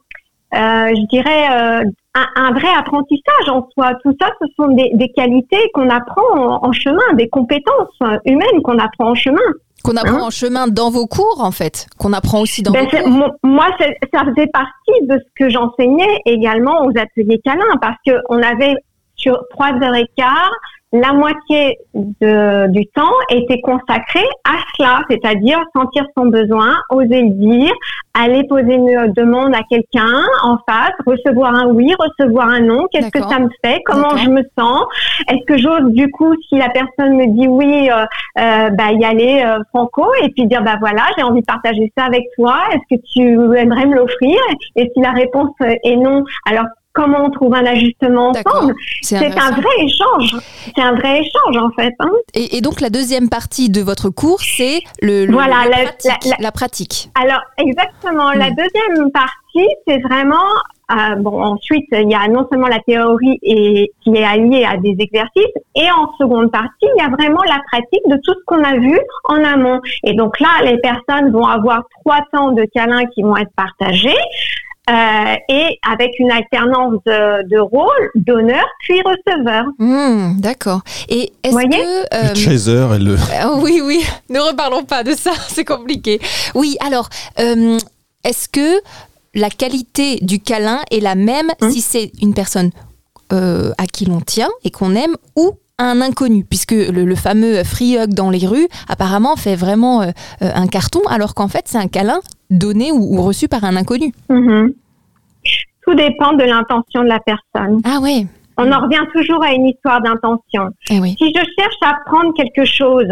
euh, 0.54 0.88
je 0.94 1.06
dirais, 1.06 1.46
euh, 1.50 1.82
un, 2.18 2.48
un 2.48 2.52
vrai 2.52 2.68
apprentissage 2.76 3.48
en 3.48 3.68
soi. 3.72 3.92
Tout 4.02 4.14
ça, 4.20 4.28
ce 4.40 4.46
sont 4.56 4.68
des, 4.68 4.90
des 4.94 5.10
qualités 5.12 5.70
qu'on 5.74 5.88
apprend 5.90 6.22
en, 6.34 6.66
en 6.68 6.72
chemin, 6.72 7.12
des 7.14 7.28
compétences 7.28 7.96
humaines 8.24 8.62
qu'on 8.64 8.78
apprend 8.78 9.10
en 9.10 9.14
chemin. 9.14 9.48
Qu'on 9.84 9.96
apprend 9.96 10.18
Hein 10.18 10.26
en 10.26 10.30
chemin 10.30 10.66
dans 10.66 10.90
vos 10.90 11.06
cours, 11.06 11.40
en 11.40 11.52
fait, 11.52 11.86
qu'on 11.98 12.12
apprend 12.12 12.40
aussi 12.40 12.62
dans 12.62 12.72
Ben, 12.72 12.84
vos 12.84 12.96
cours. 12.96 13.08
mo- 13.08 13.32
moi, 13.44 13.66
ça 14.12 14.24
faisait 14.24 14.48
partie 14.48 15.06
de 15.06 15.18
ce 15.18 15.30
que 15.44 15.48
j'enseignais 15.50 16.20
également 16.26 16.84
aux 16.84 16.90
ateliers 16.98 17.40
câlins 17.44 17.76
parce 17.80 17.96
que 18.04 18.12
on 18.28 18.42
avait 18.42 18.74
sur 19.14 19.38
trois 19.50 19.70
heures 19.82 19.94
et 19.94 20.06
quart, 20.16 20.50
la 20.92 21.12
moitié 21.12 21.78
de- 21.94 22.66
du 22.68 22.86
temps 22.86 23.12
était 23.30 23.60
consacré 23.60 24.22
à 24.44 24.56
cela, 24.76 25.02
c'est-à-dire 25.10 25.60
sentir 25.76 26.04
son 26.16 26.26
besoin, 26.26 26.76
oser 26.90 27.22
le 27.22 27.30
dire, 27.30 27.72
aller 28.14 28.42
poser 28.48 28.74
une 28.74 29.12
demande 29.12 29.54
à 29.54 29.60
quelqu'un 29.68 30.22
en 30.42 30.56
face, 30.68 30.92
recevoir 31.06 31.54
un 31.54 31.66
oui, 31.68 31.92
recevoir 31.98 32.48
un 32.48 32.60
non, 32.60 32.86
qu'est-ce 32.90 33.10
que 33.10 33.22
ça 33.22 33.38
me 33.38 33.48
fait, 33.62 33.80
comment 33.84 34.16
je 34.16 34.30
me 34.30 34.42
sens, 34.58 34.84
est-ce 35.30 35.44
que 35.46 35.58
j'ose 35.58 35.92
du 35.92 36.10
coup, 36.10 36.34
si 36.48 36.56
la 36.56 36.70
personne 36.70 37.16
me 37.16 37.26
dit 37.26 37.46
oui, 37.48 37.90
euh, 37.90 38.04
euh, 38.38 38.70
bah, 38.70 38.92
y 38.92 39.04
aller 39.04 39.42
euh, 39.44 39.58
franco 39.68 40.06
et 40.22 40.30
puis 40.30 40.46
dire 40.46 40.62
bah 40.62 40.76
voilà 40.80 41.02
j'ai 41.16 41.22
envie 41.22 41.40
de 41.40 41.46
partager 41.46 41.92
ça 41.96 42.04
avec 42.04 42.24
toi 42.36 42.56
est-ce 42.72 42.96
que 42.96 43.00
tu 43.12 43.58
aimerais 43.58 43.86
me 43.86 43.96
l'offrir 43.96 44.38
et 44.76 44.90
si 44.94 45.00
la 45.00 45.10
réponse 45.10 45.50
est 45.60 45.96
non 45.96 46.24
alors 46.46 46.66
comment 46.98 47.24
on 47.26 47.30
trouve 47.30 47.54
un 47.54 47.64
ajustement 47.64 48.30
ensemble. 48.30 48.74
C'est 49.02 49.16
un 49.16 49.50
vrai 49.52 49.76
échange. 49.80 50.36
C'est 50.74 50.82
un 50.82 50.92
vrai 50.92 51.20
échange 51.20 51.56
en 51.56 51.70
fait. 51.70 51.94
Hein. 52.00 52.10
Et, 52.34 52.60
donc 52.60 52.80
la 52.80 52.90
deuxième 52.90 53.28
partie 53.28 53.70
de 53.70 53.80
votre 53.80 54.10
cours, 54.10 54.40
c'est 54.40 54.80
le, 55.00 55.30
voilà, 55.30 55.64
la, 56.40 56.52
pratique, 56.52 57.10
Alors 57.14 57.40
exactement, 57.56 58.32
la 58.32 58.50
hmm. 58.50 58.56
deuxième 58.56 59.10
partie, 59.12 59.68
c'est 59.86 59.98
vraiment 59.98 60.44
euh, 60.90 61.16
bon, 61.16 61.42
ensuite, 61.42 61.86
il 61.92 62.10
y 62.10 62.14
a 62.14 62.26
non 62.28 62.46
seulement 62.50 62.66
la 62.66 62.80
théorie 62.80 63.38
et, 63.42 63.92
qui 64.02 64.16
est 64.16 64.24
alliée 64.24 64.64
à 64.64 64.78
des 64.78 64.96
exercices, 64.98 65.52
et 65.74 65.90
en 65.90 66.10
seconde 66.18 66.50
partie, 66.50 66.86
il 66.96 67.02
y 67.02 67.04
a 67.04 67.10
vraiment 67.10 67.42
la 67.42 67.60
pratique 67.70 68.02
de 68.08 68.16
tout 68.24 68.32
ce 68.32 68.44
qu'on 68.46 68.64
a 68.64 68.74
vu 68.78 68.98
en 69.24 69.44
amont. 69.44 69.80
Et 70.04 70.14
donc 70.14 70.40
là, 70.40 70.48
les 70.64 70.78
personnes 70.78 71.30
vont 71.30 71.44
avoir 71.44 71.82
trois 72.00 72.20
temps 72.32 72.52
de 72.52 72.64
câlins 72.74 73.04
qui 73.14 73.22
vont 73.22 73.36
être 73.36 73.52
partagés. 73.54 74.16
Euh, 74.88 75.34
et 75.48 75.78
avec 75.90 76.10
une 76.18 76.30
alternance 76.30 76.94
de, 77.04 77.48
de 77.48 77.58
rôle, 77.58 78.10
donneur 78.14 78.64
puis 78.80 79.00
receveur. 79.02 79.66
Hmm, 79.78 80.40
d'accord. 80.40 80.80
Et 81.08 81.32
est-ce 81.42 81.54
que 81.54 82.14
euh, 82.14 82.28
le 82.30 82.34
chaser 82.34 82.86
et 82.94 82.98
le 82.98 83.16
ah 83.38 83.52
oui 83.56 83.80
oui, 83.84 84.02
ne 84.30 84.40
reparlons 84.40 84.84
pas 84.84 85.04
de 85.04 85.12
ça, 85.12 85.32
c'est 85.48 85.64
compliqué. 85.64 86.20
Oui, 86.54 86.76
alors 86.80 87.08
euh, 87.38 87.78
est-ce 88.24 88.48
que 88.48 88.80
la 89.34 89.50
qualité 89.50 90.18
du 90.22 90.40
câlin 90.40 90.80
est 90.90 91.00
la 91.00 91.14
même 91.14 91.50
hum. 91.60 91.70
si 91.70 91.80
c'est 91.80 92.10
une 92.22 92.34
personne 92.34 92.70
euh, 93.32 93.72
à 93.76 93.86
qui 93.86 94.06
l'on 94.06 94.20
tient 94.20 94.48
et 94.64 94.70
qu'on 94.70 94.94
aime 94.94 95.14
ou 95.36 95.52
un 95.78 96.00
inconnu, 96.00 96.44
puisque 96.44 96.72
le, 96.72 97.14
fameux 97.14 97.62
free 97.62 97.98
hug 97.98 98.14
dans 98.14 98.30
les 98.30 98.46
rues 98.46 98.68
apparemment 98.88 99.36
fait 99.36 99.54
vraiment 99.54 100.02
euh, 100.02 100.06
euh, 100.42 100.50
un 100.54 100.66
carton, 100.66 101.00
alors 101.08 101.34
qu'en 101.34 101.48
fait 101.48 101.64
c'est 101.66 101.78
un 101.78 101.88
câlin 101.88 102.20
donné 102.50 102.92
ou, 102.92 103.22
reçu 103.22 103.48
par 103.48 103.64
un 103.64 103.76
inconnu. 103.76 104.12
Mhm. 104.28 104.72
Tout 105.82 105.94
dépend 105.94 106.34
de 106.34 106.44
l'intention 106.44 107.02
de 107.02 107.08
la 107.08 107.20
personne. 107.20 107.80
Ah 107.84 107.98
oui. 108.02 108.26
On 108.56 108.70
en 108.72 108.80
revient 108.80 109.06
toujours 109.12 109.42
à 109.42 109.52
une 109.52 109.66
histoire 109.66 110.02
d'intention. 110.02 110.68
Eh 110.90 111.00
si 111.16 111.32
je 111.34 111.44
cherche 111.58 111.76
à 111.82 111.94
prendre 112.04 112.34
quelque 112.34 112.64
chose 112.64 113.08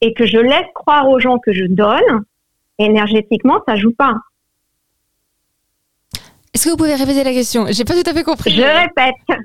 et 0.00 0.14
que 0.14 0.26
je 0.26 0.38
laisse 0.38 0.66
croire 0.74 1.08
aux 1.08 1.20
gens 1.20 1.38
que 1.38 1.52
je 1.52 1.64
donne, 1.66 2.24
énergétiquement, 2.78 3.60
ça 3.68 3.76
joue 3.76 3.92
pas. 3.92 4.14
Est-ce 6.54 6.64
que 6.64 6.70
vous 6.70 6.76
pouvez 6.76 6.94
répéter 6.94 7.22
la 7.22 7.32
question? 7.32 7.66
J'ai 7.70 7.84
pas 7.84 7.94
tout 7.94 8.08
à 8.08 8.12
fait 8.12 8.24
compris. 8.24 8.50
Je 8.50 8.62
répète. 8.62 9.40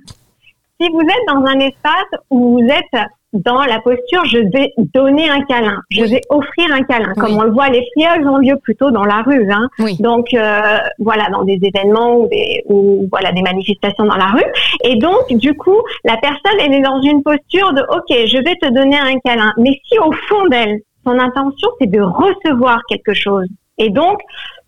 Si 0.80 0.90
vous 0.90 1.02
êtes 1.02 1.28
dans 1.28 1.46
un 1.46 1.60
espace 1.60 2.22
où 2.30 2.60
vous 2.60 2.68
êtes 2.68 3.08
dans 3.34 3.62
la 3.64 3.80
posture, 3.80 4.24
je 4.26 4.38
vais 4.38 4.74
donner 4.78 5.30
un 5.30 5.42
câlin, 5.42 5.82
je 5.90 6.04
vais 6.04 6.22
offrir 6.30 6.72
un 6.72 6.84
câlin. 6.84 7.14
Comme 7.16 7.38
on 7.38 7.44
le 7.44 7.52
voit, 7.52 7.70
les 7.70 7.86
friages 7.94 8.26
ont 8.26 8.38
lieu 8.38 8.56
plutôt 8.64 8.90
dans 8.92 9.04
la 9.04 9.22
rue. 9.22 9.52
Hein. 9.52 9.68
Donc 10.00 10.34
euh, 10.34 10.80
voilà, 11.00 11.30
dans 11.30 11.44
des 11.44 11.60
événements 11.62 12.16
ou, 12.16 12.28
des, 12.30 12.64
ou 12.68 13.08
voilà 13.12 13.32
des 13.34 13.42
manifestations 13.42 14.06
dans 14.06 14.16
la 14.16 14.28
rue. 14.28 14.46
Et 14.84 14.96
donc 14.96 15.34
du 15.34 15.54
coup, 15.56 15.82
la 16.06 16.18
personne 16.18 16.60
elle 16.62 16.74
est 16.74 16.82
dans 16.82 17.02
une 17.02 17.22
posture 17.22 17.74
de 17.74 17.82
OK, 17.82 18.28
je 18.28 18.38
vais 18.38 18.56
te 18.56 18.74
donner 18.74 18.98
un 18.98 19.20
câlin. 19.20 19.54
Mais 19.58 19.80
si 19.88 20.00
au 20.00 20.12
fond 20.30 20.48
d'elle, 20.48 20.80
son 21.06 21.20
intention 21.20 21.70
c'est 21.82 21.92
de 21.92 22.02
recevoir 22.02 22.80
quelque 22.90 23.14
chose. 23.14 23.48
Et 23.78 23.90
donc 23.90 24.20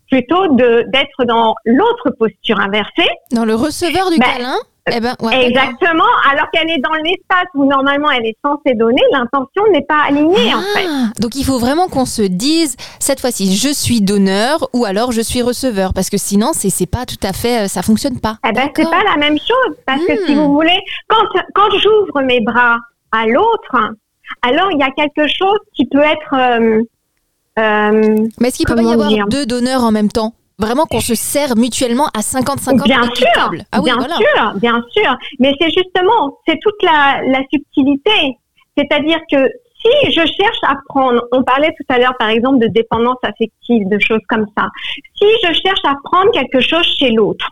plutôt 0.10 0.48
de 0.48 0.86
d'être 0.88 1.25
dans 1.25 1.56
l'autre 1.66 2.10
posture 2.18 2.60
inversée. 2.60 3.10
Dans 3.32 3.46
le 3.46 3.56
receveur 3.56 4.10
du 4.12 4.18
ben, 4.18 4.25
câlin 4.25 4.56
eh 4.91 5.00
ben, 5.00 5.15
exactement, 5.31 6.03
alors 6.31 6.50
qu'elle 6.51 6.69
est 6.69 6.79
dans 6.79 6.93
l'espace 7.03 7.48
où 7.55 7.65
normalement 7.65 8.10
elle 8.12 8.25
est 8.25 8.38
censée 8.43 8.75
donner, 8.75 9.01
l'intention 9.12 9.63
n'est 9.72 9.86
pas 9.86 10.03
alignée 10.08 10.53
en 10.53 10.62
fait. 10.62 10.86
Ah, 10.88 11.08
donc 11.19 11.36
il 11.36 11.43
faut 11.43 11.60
vraiment 11.60 11.88
qu'on 11.88 12.05
se 12.05 12.22
dise 12.22 12.75
cette 13.00 13.19
fois-ci 13.19 13.55
je 13.55 13.69
suis 13.69 14.01
donneur 14.01 14.67
ou 14.74 14.86
alors 14.86 15.12
je 15.12 15.22
suis 15.22 15.41
receveur 15.41 15.93
parce 15.93 16.10
que 16.10 16.17
sinon 16.17 16.51
c'est 16.53 16.69
c'est 16.69 16.89
pas 16.89 17.05
tout 17.05 17.22
à 17.24 17.34
fait 17.34 17.65
euh, 17.65 17.67
ça 17.67 17.81
fonctionne 17.81 18.19
pas. 18.19 18.38
Eh 18.48 18.51
ben 18.51 18.69
c'est 18.75 18.89
pas 18.89 19.03
la 19.03 19.17
même 19.17 19.38
chose 19.38 19.75
parce 19.86 20.03
que 20.05 20.25
si 20.25 20.34
hmm. 20.34 20.39
vous 20.39 20.53
voulez 20.53 20.79
quand 21.08 21.25
quand 21.53 21.69
j'ouvre 21.77 22.22
mes 22.22 22.41
bras 22.41 22.77
à 23.12 23.25
l'autre, 23.25 23.75
alors 24.41 24.72
il 24.72 24.79
y 24.79 24.84
a 24.84 24.91
quelque 24.91 25.27
chose 25.27 25.60
qui 25.75 25.86
peut 25.88 26.00
être 26.00 26.34
euh, 26.34 26.81
euh, 27.60 28.27
Mais 28.39 28.48
est-ce 28.48 28.58
qu'il 28.58 28.65
peut 28.65 28.75
pas 28.75 28.81
y 28.81 28.93
avoir 28.93 29.27
deux 29.27 29.46
donneurs 29.46 29.84
en 29.84 29.91
même 29.91 30.10
temps? 30.10 30.34
Vraiment 30.60 30.86
qu'on 30.86 31.00
se 31.00 31.16
sert 31.16 31.56
mutuellement 31.56 32.08
à 32.08 32.20
50-50 32.20 32.84
Bien 32.84 33.04
sûr, 33.16 33.51
ah 33.72 33.82
bien 33.82 34.00
sûr, 34.01 34.54
bien 34.56 34.84
sûr. 34.92 35.18
Mais 35.39 35.54
c'est 35.60 35.72
justement, 35.72 36.38
c'est 36.48 36.60
toute 36.62 36.84
la, 36.84 37.22
la 37.25 37.39
subtilité. 37.51 38.38
C'est-à-dire 38.78 39.20
que 39.32 39.38
si 39.82 40.12
je 40.12 40.20
cherche 40.20 40.60
à 40.63 40.75
prendre, 40.89 41.24
on 41.32 41.44
parlait 41.44 41.74
tout 41.78 41.86
à 41.94 41.98
l'heure 41.98 42.16
par 42.18 42.30
exemple 42.30 42.60
de 42.60 42.68
dépendance 42.68 43.18
affective, 43.24 43.88
de 43.88 44.00
choses 44.00 44.22
comme 44.28 44.46
ça. 44.58 44.68
Si 45.16 45.25
je 45.48 45.54
cherche 45.54 45.80
à 45.86 45.96
prendre 46.04 46.32
quelque 46.32 46.60
chose 46.60 46.86
chez 47.00 47.12
l'autre, 47.12 47.48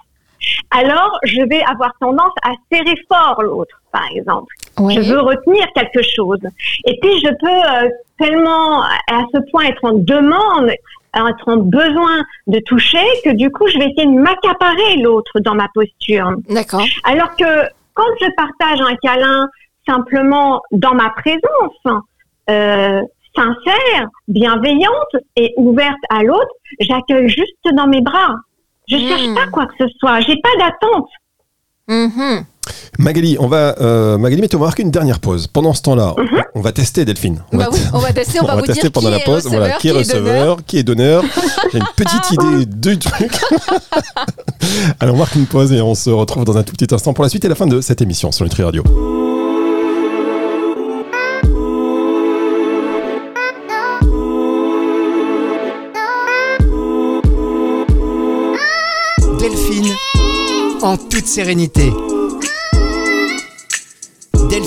alors 0.72 1.18
je 1.24 1.42
vais 1.48 1.64
avoir 1.64 1.92
tendance 2.00 2.34
à 2.44 2.52
serrer 2.72 2.96
fort 3.08 3.42
l'autre, 3.42 3.82
par 3.92 4.04
exemple. 4.14 4.54
Je 4.78 5.00
veux 5.00 5.22
retenir 5.22 5.66
quelque 5.74 6.02
chose. 6.04 6.40
Et 6.86 6.98
puis 7.02 7.20
je 7.22 7.30
peux 7.40 7.86
euh, 7.86 7.90
tellement 8.20 8.82
à 8.84 9.24
ce 9.34 9.40
point 9.52 9.66
être 9.66 9.84
en 9.84 9.94
demande, 9.94 10.72
être 11.14 11.56
besoin 11.58 12.24
de 12.48 12.60
toucher 12.60 13.06
que 13.24 13.32
du 13.32 13.50
coup 13.52 13.68
je 13.68 13.78
vais 13.80 13.86
essayer 13.86 14.06
de 14.06 14.20
m'accaparer 14.20 14.98
l'autre 14.98 15.40
dans 15.40 15.56
ma 15.56 15.68
posture. 15.74 16.32
D'accord. 16.50 16.84
Alors 17.04 17.36
que 17.36 17.68
quand 17.94 18.06
je 18.22 18.28
partage 18.36 18.80
un 18.82 18.96
câlin 18.98 19.50
simplement 19.88 20.62
dans 20.72 20.94
ma 20.94 21.10
présence, 21.10 22.04
euh, 22.50 23.02
sincère, 23.36 24.08
bienveillante 24.28 25.16
et 25.36 25.54
ouverte 25.58 25.98
à 26.10 26.24
l'autre, 26.24 26.52
j'accueille 26.80 27.30
juste 27.30 27.76
dans 27.76 27.88
mes 27.88 28.02
bras. 28.02 28.36
Je 28.88 28.96
ne 28.96 29.02
cherche 29.02 29.36
pas 29.36 29.48
quoi 29.52 29.66
que 29.66 29.74
ce 29.80 29.88
soit. 30.00 30.22
J'ai 30.22 30.38
pas 30.42 30.58
d'attente. 30.60 31.10
Mm-hmm. 31.90 32.44
Magali, 33.00 33.38
on 33.40 33.48
va, 33.48 33.76
euh, 33.80 34.18
Magali, 34.18 34.42
mais 34.42 34.54
on 34.56 34.60
va 34.60 34.66
marquer 34.66 34.84
une 34.84 34.92
dernière 34.92 35.20
pause. 35.20 35.48
Pendant 35.48 35.74
ce 35.74 35.82
temps-là, 35.84 36.14
mm-hmm. 36.18 36.44
on 36.56 36.62
va 36.62 36.72
tester 36.72 37.06
Delphine. 37.06 37.42
On, 37.52 37.58
bah 37.58 37.66
va, 37.66 37.70
oui, 37.72 37.80
on 37.94 38.00
va 38.00 38.14
tester, 38.14 38.40
on, 38.42 38.46
va, 38.48 38.56
vous 38.56 38.62
tester 38.62 38.82
dire 38.82 38.92
pendant 38.92 39.10
qui 39.10 39.20
la 39.20 39.20
pause. 39.20 39.46
Receveur, 39.46 39.60
voilà, 39.60 39.76
qui 39.78 39.88
est 39.88 39.92
receveur, 39.92 40.58
qui 40.66 40.78
est 40.78 40.84
donneur. 40.84 41.24
J'ai 41.72 41.80
une 41.80 41.86
petite 41.96 42.32
idée 42.32 42.66
du 42.66 42.98
truc. 42.98 43.32
Alors, 45.00 45.16
on 45.16 45.20
marque 45.20 45.36
une 45.36 45.46
pause 45.46 45.72
et 45.72 45.82
on 45.82 45.96
se 45.96 46.10
retrouve 46.10 46.46
dans 46.46 46.58
un 46.58 46.64
tout 46.64 46.74
petit 46.74 46.94
instant 46.94 47.14
pour 47.14 47.24
la 47.24 47.30
suite 47.30 47.46
et 47.46 47.50
la 47.50 47.56
fin 47.56 47.68
de 47.68 47.82
cette 47.82 48.02
émission 48.02 48.32
sur 48.32 48.46
Nutri 48.46 48.64
Radio. 48.64 48.84
en 60.82 60.98
toute 60.98 61.28
sérénité. 61.28 61.92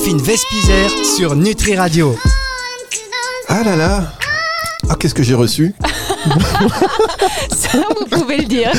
Delphine 0.00 0.22
Vespizer 0.22 0.88
sur 1.04 1.36
Nutri 1.36 1.76
Radio. 1.76 2.16
Ah 3.48 3.62
là 3.62 3.76
là 3.76 4.14
Ah, 4.88 4.94
qu'est-ce 4.98 5.14
que 5.14 5.22
j'ai 5.22 5.34
reçu 5.34 5.74
Ça, 7.50 7.82
vous 7.98 8.06
pouvez 8.06 8.38
le 8.38 8.44
dire. 8.44 8.72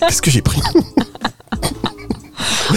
Qu'est-ce 0.00 0.20
que 0.20 0.32
j'ai 0.32 0.42
pris? 0.42 0.60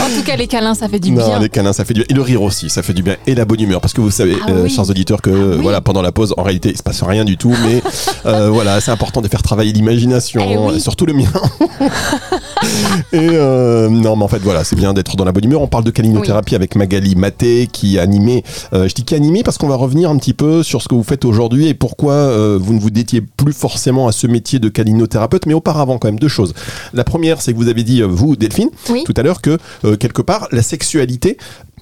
En 0.01 0.15
tout 0.15 0.23
cas, 0.23 0.35
les 0.35 0.47
câlins, 0.47 0.73
ça 0.73 0.87
fait 0.87 0.99
du 0.99 1.11
bien. 1.11 1.39
les 1.39 1.49
câlins, 1.49 1.73
ça 1.73 1.85
fait 1.85 1.93
du 1.93 2.01
bien. 2.01 2.07
Et 2.09 2.13
le 2.13 2.21
rire 2.21 2.41
aussi, 2.41 2.69
ça 2.69 2.81
fait 2.81 2.93
du 2.93 3.03
bien. 3.03 3.15
Et 3.27 3.35
la 3.35 3.45
bonne 3.45 3.61
humeur. 3.61 3.81
Parce 3.81 3.93
que 3.93 4.01
vous 4.01 4.11
savez, 4.11 4.35
ah 4.47 4.51
euh, 4.51 4.67
chers 4.67 4.89
auditeurs, 4.89 5.21
que 5.21 5.29
ah 5.29 5.61
voilà, 5.61 5.81
pendant 5.81 6.01
la 6.01 6.11
pause, 6.11 6.33
en 6.37 6.43
réalité, 6.43 6.69
il 6.69 6.77
se 6.77 6.83
passe 6.83 7.03
rien 7.03 7.25
du 7.25 7.37
tout. 7.37 7.53
Mais 7.63 7.81
euh, 8.25 8.49
voilà, 8.49 8.81
c'est 8.81 8.91
important 8.91 9.21
de 9.21 9.27
faire 9.27 9.43
travailler 9.43 9.71
l'imagination, 9.71 10.71
eh 10.73 10.79
surtout 10.79 11.05
le 11.05 11.13
mien. 11.13 11.31
et 13.13 13.29
euh, 13.33 13.89
non, 13.89 14.15
mais 14.15 14.23
en 14.23 14.27
fait, 14.27 14.39
voilà, 14.39 14.63
c'est 14.63 14.75
bien 14.75 14.93
d'être 14.93 15.15
dans 15.15 15.25
la 15.25 15.31
bonne 15.31 15.45
humeur. 15.45 15.61
On 15.61 15.67
parle 15.67 15.83
de 15.83 15.91
calinothérapie 15.91 16.55
avec 16.55 16.75
Magali 16.75 17.15
Maté, 17.15 17.67
qui 17.71 17.99
a 17.99 18.01
animé. 18.01 18.43
je 18.73 18.93
dis 18.93 19.03
qui 19.03 19.13
a 19.13 19.17
animé 19.17 19.43
parce 19.43 19.57
qu'on 19.57 19.67
va 19.67 19.75
revenir 19.75 20.09
un 20.09 20.17
petit 20.17 20.33
peu 20.33 20.63
sur 20.63 20.81
ce 20.81 20.87
que 20.87 20.95
vous 20.95 21.03
faites 21.03 21.25
aujourd'hui 21.25 21.67
et 21.67 21.73
pourquoi 21.73 22.57
vous 22.57 22.73
ne 22.73 22.79
vous 22.79 22.89
détiez 22.89 23.21
plus 23.21 23.53
forcément 23.53 24.07
à 24.07 24.11
ce 24.11 24.27
métier 24.27 24.59
de 24.59 24.69
calinothérapeute. 24.69 25.45
Mais 25.45 25.53
auparavant, 25.53 25.97
quand 25.97 26.07
même, 26.07 26.19
deux 26.19 26.27
choses. 26.27 26.53
La 26.93 27.03
première, 27.03 27.41
c'est 27.41 27.53
que 27.53 27.57
vous 27.57 27.67
avez 27.67 27.83
dit, 27.83 28.01
vous, 28.01 28.35
Delphine, 28.35 28.69
tout 29.05 29.13
à 29.15 29.23
l'heure, 29.23 29.41
que 29.41 29.57
quelque 29.95 30.21
part, 30.21 30.47
la 30.51 30.61
sexualité, 30.61 31.37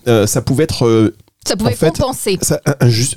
euh, 0.08 0.26
ça 0.28 0.41
pouvait 0.41 0.63
être 0.63 0.86
euh, 0.86 1.15
ça 1.45 1.56
pouvait 1.56 1.71
en 1.71 1.89
compenser. 1.89 2.38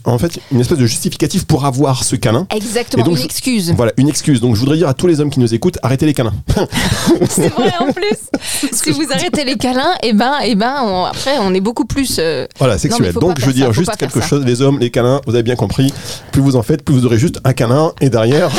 en 0.04 0.18
fait, 0.18 0.40
une 0.50 0.60
espèce 0.60 0.78
de 0.78 0.86
justificatif 0.86 1.46
pour 1.46 1.64
avoir 1.64 2.04
ce 2.04 2.16
câlin. 2.16 2.46
Exactement, 2.54 3.04
une 3.04 3.18
excuse. 3.18 3.72
Voilà, 3.76 3.92
une 3.96 4.08
excuse. 4.08 4.40
Donc 4.40 4.54
je 4.54 4.60
voudrais 4.60 4.76
dire 4.76 4.88
à 4.88 4.94
tous 4.94 5.06
les 5.06 5.20
hommes 5.20 5.30
qui 5.30 5.40
nous 5.40 5.52
écoutent, 5.54 5.78
arrêtez 5.82 6.06
les 6.06 6.14
câlins. 6.14 6.32
C'est 7.28 7.48
vrai 7.48 7.72
en 7.80 7.92
plus. 7.92 8.30
si 8.72 8.90
vous 8.92 9.06
arrêtez 9.10 9.44
les 9.44 9.56
câlins, 9.56 9.94
et 10.02 10.08
eh 10.08 10.12
ben, 10.12 10.38
et 10.42 10.50
eh 10.50 10.54
ben, 10.54 11.06
après, 11.06 11.38
on 11.40 11.52
est 11.54 11.60
beaucoup 11.60 11.84
plus. 11.84 12.20
voilà, 12.58 12.78
sexuel. 12.78 13.12
Donc 13.14 13.38
je 13.38 13.46
veux 13.46 13.52
dire 13.52 13.72
juste 13.72 13.96
quelque 13.96 14.20
chose, 14.20 14.44
les 14.44 14.62
hommes, 14.62 14.78
les 14.78 14.90
câlins, 14.90 15.20
vous 15.26 15.34
avez 15.34 15.42
bien 15.42 15.56
compris. 15.56 15.92
Plus 16.32 16.40
vous 16.40 16.56
en 16.56 16.62
faites, 16.62 16.84
plus 16.84 16.94
vous 16.94 17.06
aurez 17.06 17.18
juste 17.18 17.40
un 17.44 17.52
câlin 17.52 17.92
et 18.00 18.08
derrière. 18.08 18.50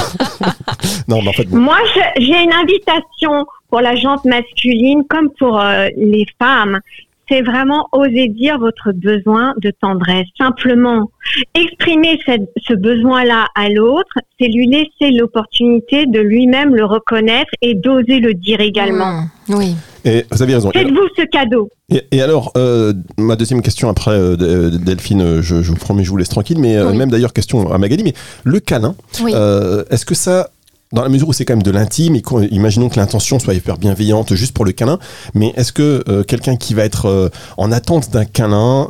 non, 1.08 1.22
mais 1.22 1.30
en 1.30 1.34
fait. 1.34 1.50
Moi, 1.50 1.78
j'ai 2.18 2.44
une 2.44 2.54
invitation 2.54 3.46
pour 3.70 3.82
la 3.82 3.96
jante 3.96 4.26
masculine 4.26 5.04
comme 5.10 5.30
pour 5.40 5.60
euh, 5.60 5.88
les 5.98 6.26
femmes, 6.40 6.80
c'est 7.30 7.42
vraiment 7.42 7.88
oser 7.92 8.28
dire 8.28 8.60
votre 8.60 8.92
besoin 8.92 9.54
de 9.62 9.72
tendresse. 9.82 10.28
Simplement, 10.38 11.10
exprimer 11.54 12.20
ce 12.26 12.74
besoin-là 12.74 13.48
à 13.56 13.70
l'autre, 13.70 14.14
c'est 14.40 14.48
lui 14.48 14.68
laisser 14.68 15.12
l'opportunité 15.12 16.06
de 16.06 16.20
lui-même 16.20 16.76
le 16.76 16.86
reconnaître 16.86 17.52
et 17.62 17.76
d'oser 17.76 18.20
le 18.20 18.34
dire 18.34 18.60
également. 18.60 19.22
Mmh, 19.48 19.56
oui. 19.56 19.76
Et 20.06 20.26
vous 20.32 20.42
avez 20.42 20.56
raison. 20.56 20.72
Faites-vous 20.72 21.08
ce 21.18 21.24
cadeau. 21.24 21.70
Et, 22.12 22.22
alors, 22.22 22.52
euh, 22.58 22.94
ma 23.18 23.36
deuxième 23.36 23.62
question 23.62 23.88
après, 23.88 24.12
euh, 24.12 24.36
euh, 24.42 24.70
Delphine, 24.70 25.42
je, 25.42 25.62
je, 25.62 25.72
vous 25.72 25.78
promets, 25.78 26.04
je 26.04 26.10
vous 26.10 26.18
laisse 26.18 26.30
tranquille, 26.30 26.60
mais 26.60 26.76
même 26.94 27.10
d'ailleurs, 27.10 27.34
question 27.34 27.72
à 27.72 27.78
Magali, 27.78 28.04
mais 28.04 28.14
le 28.44 28.60
câlin, 28.60 28.96
est-ce 29.20 30.06
que 30.06 30.16
ça, 30.16 30.50
dans 30.94 31.04
la 31.04 31.10
mesure 31.10 31.28
où 31.28 31.34
c'est 31.34 31.44
quand 31.44 31.56
même 31.56 31.64
de 31.64 31.72
l'intime, 31.72 32.18
imaginons 32.52 32.88
que 32.88 32.98
l'intention 32.98 33.40
soit 33.40 33.54
hyper 33.54 33.78
bienveillante 33.78 34.34
juste 34.36 34.54
pour 34.54 34.64
le 34.64 34.72
câlin, 34.72 35.00
mais 35.34 35.52
est-ce 35.56 35.74
que 35.74 36.22
quelqu'un 36.24 36.56
qui 36.56 36.74
va 36.74 36.86
être 36.86 37.32
en 37.58 37.72
attente 37.72 38.12
d'un 38.12 38.26
câlin, 38.26 38.88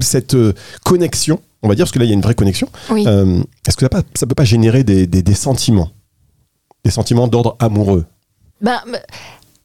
cette 0.00 0.36
connexion, 0.84 1.40
on 1.62 1.68
va 1.68 1.74
dire, 1.74 1.84
parce 1.84 1.92
que 1.92 1.98
là 1.98 2.06
il 2.06 2.08
y 2.08 2.12
a 2.12 2.14
une 2.14 2.22
vraie 2.22 2.34
connexion, 2.34 2.68
est-ce 2.90 3.76
que 3.76 3.86
ça, 3.86 4.02
ne 4.22 4.26
peut 4.26 4.34
pas 4.34 4.44
générer 4.44 4.84
des, 4.84 5.06
des 5.06 5.34
sentiments? 5.34 5.90
Des 6.84 6.90
sentiments 6.90 7.28
d'ordre 7.28 7.56
amoureux? 7.60 8.06
Ben, 8.60 8.80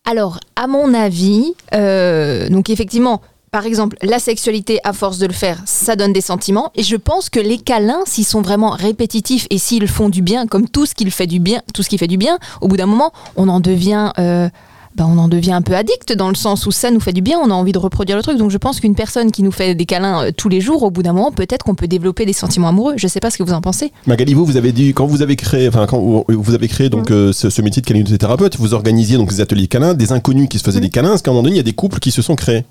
alors, 0.05 0.39
à 0.57 0.67
mon 0.67 0.93
avis, 0.93 1.53
euh, 1.73 2.49
donc 2.49 2.69
effectivement, 2.69 3.21
par 3.53 3.67
exemple, 3.67 3.97
la 4.01 4.17
sexualité, 4.17 4.79
à 4.83 4.93
force 4.93 5.19
de 5.19 5.27
le 5.27 5.31
faire, 5.31 5.61
ça 5.65 5.95
donne 5.95 6.11
des 6.11 6.21
sentiments. 6.21 6.71
Et 6.73 6.81
je 6.81 6.95
pense 6.95 7.29
que 7.29 7.39
les 7.39 7.59
câlins, 7.59 8.01
s'ils 8.07 8.25
sont 8.25 8.41
vraiment 8.41 8.71
répétitifs 8.71 9.45
et 9.51 9.59
s'ils 9.59 9.87
font 9.87 10.09
du 10.09 10.23
bien, 10.23 10.47
comme 10.47 10.67
tout 10.67 10.87
ce 10.87 10.95
qui 10.95 11.09
fait 11.11 11.27
du 11.27 11.39
bien, 11.39 11.61
tout 11.71 11.83
ce 11.83 11.89
qui 11.89 11.99
fait 11.99 12.07
du 12.07 12.17
bien, 12.17 12.39
au 12.61 12.67
bout 12.67 12.77
d'un 12.77 12.87
moment, 12.87 13.13
on 13.35 13.47
en 13.49 13.59
devient 13.59 14.11
euh, 14.17 14.49
bah, 14.95 15.05
on 15.07 15.19
en 15.19 15.27
devient 15.27 15.51
un 15.51 15.61
peu 15.61 15.75
addict 15.75 16.13
dans 16.13 16.29
le 16.29 16.35
sens 16.35 16.65
où 16.65 16.71
ça 16.71 16.89
nous 16.89 16.99
fait 16.99 17.13
du 17.13 17.21
bien, 17.21 17.37
on 17.37 17.51
a 17.51 17.53
envie 17.53 17.73
de 17.73 17.77
reproduire 17.77 18.17
le 18.17 18.23
truc. 18.23 18.39
Donc 18.39 18.49
je 18.49 18.57
pense 18.57 18.79
qu'une 18.79 18.95
personne 18.95 19.31
qui 19.31 19.43
nous 19.43 19.51
fait 19.51 19.75
des 19.75 19.85
câlins 19.85 20.23
euh, 20.23 20.31
tous 20.35 20.49
les 20.49 20.59
jours, 20.59 20.81
au 20.81 20.89
bout 20.89 21.03
d'un 21.03 21.13
moment, 21.13 21.31
peut-être 21.31 21.63
qu'on 21.63 21.75
peut 21.75 21.87
développer 21.87 22.25
des 22.25 22.33
sentiments 22.33 22.69
amoureux. 22.69 22.95
Je 22.97 23.07
sais 23.07 23.19
pas 23.19 23.29
ce 23.29 23.37
que 23.37 23.43
vous 23.43 23.53
en 23.53 23.61
pensez. 23.61 23.91
Magali, 24.07 24.33
vous, 24.33 24.45
vous 24.45 24.57
avez 24.57 24.71
dit 24.71 24.95
quand 24.95 25.05
vous 25.05 25.21
avez 25.21 25.35
créé, 25.35 25.67
enfin 25.67 25.85
quand 25.85 26.25
vous 26.27 26.55
avez 26.55 26.67
créé 26.67 26.89
donc 26.89 27.11
euh, 27.11 27.31
ce, 27.31 27.61
métier 27.61 27.83
de 27.83 27.87
câlinothérapeute, 27.87 28.57
vous 28.57 28.73
organisiez 28.73 29.17
donc 29.17 29.29
des 29.29 29.41
ateliers 29.41 29.67
câlins, 29.67 29.93
des 29.93 30.11
inconnus 30.11 30.49
qui 30.49 30.57
se 30.57 30.63
faisaient 30.63 30.79
des 30.79 30.89
câlins. 30.89 31.13
Est-ce 31.13 31.21
qu'à 31.21 31.29
un 31.29 31.35
moment 31.35 31.43
donné, 31.43 31.55
il 31.55 31.57
y 31.57 31.61
a 31.61 31.63
des 31.63 31.73
couples 31.73 31.99
qui 31.99 32.09
se 32.09 32.23
sont 32.23 32.35
créés 32.35 32.65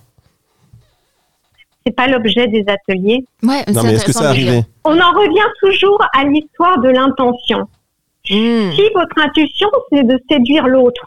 c'est 1.86 1.94
pas 1.94 2.06
l'objet 2.06 2.46
des 2.48 2.64
ateliers. 2.68 3.24
Ouais, 3.42 3.64
non, 3.72 3.82
mais 3.84 3.94
est-ce 3.94 4.04
que 4.04 4.12
ça 4.12 4.28
arrivé 4.28 4.62
On 4.84 4.98
en 4.98 5.12
revient 5.12 5.50
toujours 5.60 6.02
à 6.14 6.24
l'histoire 6.24 6.80
de 6.80 6.88
l'intention. 6.88 7.68
Hmm. 8.30 8.70
Si 8.72 8.82
votre 8.94 9.18
intuition, 9.18 9.68
c'est 9.90 10.04
de 10.04 10.18
séduire 10.30 10.68
l'autre, 10.68 11.02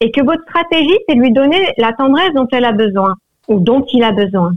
et 0.00 0.10
que 0.10 0.22
votre 0.22 0.42
stratégie, 0.42 0.98
c'est 1.08 1.14
de 1.14 1.20
lui 1.20 1.32
donner 1.32 1.72
la 1.78 1.92
tendresse 1.92 2.32
dont 2.34 2.48
elle 2.52 2.64
a 2.64 2.72
besoin 2.72 3.14
ou 3.48 3.60
dont 3.60 3.84
il 3.92 4.02
a 4.02 4.12
besoin, 4.12 4.52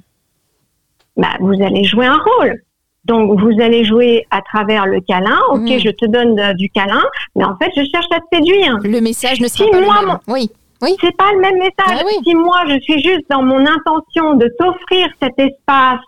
bah, 1.15 1.29
vous 1.39 1.61
allez 1.61 1.83
jouer 1.83 2.07
un 2.07 2.17
rôle. 2.17 2.61
Donc, 3.05 3.39
vous 3.39 3.61
allez 3.61 3.85
jouer 3.85 4.25
à 4.29 4.41
travers 4.41 4.85
le 4.85 4.99
câlin. 5.01 5.37
Ok, 5.51 5.61
mm. 5.61 5.79
je 5.79 5.89
te 5.89 6.05
donne 6.05 6.53
du 6.53 6.69
câlin, 6.69 7.01
mais 7.35 7.43
en 7.43 7.55
fait, 7.57 7.71
je 7.75 7.81
cherche 7.91 8.05
à 8.11 8.19
te 8.19 8.35
séduire. 8.35 8.77
Le 8.83 8.99
message 8.99 9.39
ne 9.39 9.47
sera 9.47 9.69
pas 9.71 9.79
le 9.79 9.87
même. 9.87 10.17
Oui. 10.27 10.51
Oui. 10.81 10.95
C'est 11.01 11.15
pas 11.15 11.31
le 11.33 11.39
même 11.39 11.57
message. 11.57 11.73
Ah 11.87 12.03
si 12.23 12.35
moi, 12.35 12.63
je 12.67 12.79
suis 12.79 13.01
juste 13.01 13.25
dans 13.29 13.43
mon 13.43 13.65
intention 13.65 14.35
de 14.35 14.47
t'offrir 14.57 15.07
cet 15.21 15.37
espace 15.39 15.99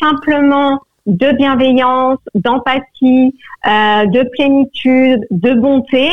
simplement 0.00 0.80
de 1.06 1.32
bienveillance, 1.32 2.18
d'empathie, 2.34 3.34
euh, 3.66 4.06
de 4.06 4.28
plénitude, 4.34 5.26
de 5.30 5.54
bonté, 5.54 6.12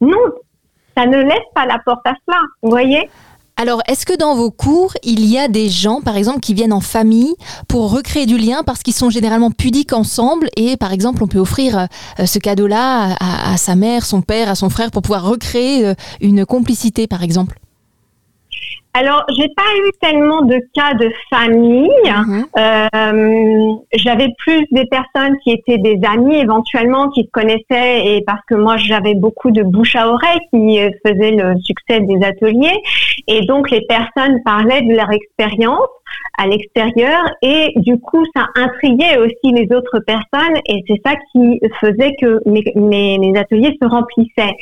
non, 0.00 0.18
ça 0.96 1.06
ne 1.06 1.22
laisse 1.22 1.48
pas 1.54 1.66
la 1.66 1.78
porte 1.78 2.06
à 2.06 2.14
cela, 2.26 2.40
vous 2.62 2.70
voyez? 2.70 3.08
Alors, 3.56 3.82
est-ce 3.86 4.06
que 4.06 4.16
dans 4.16 4.34
vos 4.34 4.50
cours, 4.50 4.94
il 5.04 5.24
y 5.26 5.38
a 5.38 5.46
des 5.46 5.68
gens, 5.68 6.00
par 6.00 6.16
exemple, 6.16 6.40
qui 6.40 6.54
viennent 6.54 6.72
en 6.72 6.80
famille 6.80 7.34
pour 7.68 7.90
recréer 7.90 8.26
du 8.26 8.38
lien 8.38 8.62
parce 8.64 8.82
qu'ils 8.82 8.94
sont 8.94 9.10
généralement 9.10 9.50
pudiques 9.50 9.92
ensemble 9.92 10.48
et, 10.56 10.76
par 10.76 10.92
exemple, 10.92 11.22
on 11.22 11.26
peut 11.26 11.38
offrir 11.38 11.86
euh, 12.18 12.26
ce 12.26 12.38
cadeau-là 12.38 13.14
à, 13.20 13.56
sa 13.58 13.76
mère, 13.76 14.06
son 14.06 14.22
père, 14.22 14.48
à 14.48 14.54
son 14.54 14.70
frère 14.70 14.90
pour 14.90 15.02
pouvoir 15.02 15.24
recréer 15.24 15.86
euh, 15.86 15.94
une 16.20 16.46
complicité, 16.46 17.06
par 17.06 17.22
exemple? 17.22 17.58
Alors, 18.94 19.24
j'ai 19.34 19.48
pas 19.56 19.62
eu 19.86 19.90
tellement 20.02 20.42
de 20.42 20.60
cas 20.74 20.92
de 20.94 21.10
famille. 21.30 21.88
Mhm. 22.04 22.44
Euh, 22.58 23.74
j'avais 23.94 24.28
plus 24.36 24.66
des 24.70 24.84
personnes 24.84 25.34
qui 25.42 25.52
étaient 25.52 25.78
des 25.78 25.98
amis 26.06 26.36
éventuellement, 26.36 27.08
qui 27.08 27.22
se 27.22 27.30
connaissaient, 27.30 28.16
et 28.16 28.22
parce 28.26 28.42
que 28.46 28.54
moi 28.54 28.76
j'avais 28.76 29.14
beaucoup 29.14 29.50
de 29.50 29.62
bouche 29.62 29.96
à 29.96 30.08
oreille 30.08 30.40
qui 30.52 30.78
faisaient 31.06 31.30
le 31.30 31.58
succès 31.60 32.00
des 32.00 32.22
ateliers, 32.22 32.76
et 33.28 33.46
donc 33.46 33.70
les 33.70 33.80
personnes 33.86 34.42
parlaient 34.44 34.82
de 34.82 34.94
leur 34.94 35.10
expérience 35.10 35.88
à 36.36 36.46
l'extérieur, 36.46 37.22
et 37.40 37.72
du 37.76 37.98
coup 37.98 38.24
ça 38.36 38.48
intriguait 38.56 39.16
aussi 39.16 39.54
les 39.54 39.74
autres 39.74 40.00
personnes, 40.00 40.60
et 40.66 40.84
c'est 40.86 41.00
ça 41.04 41.14
qui 41.32 41.60
faisait 41.80 42.14
que 42.20 42.40
mes, 42.44 43.18
mes, 43.18 43.38
ateliers 43.38 43.74
se 43.80 43.88
remplissaient. 43.88 44.54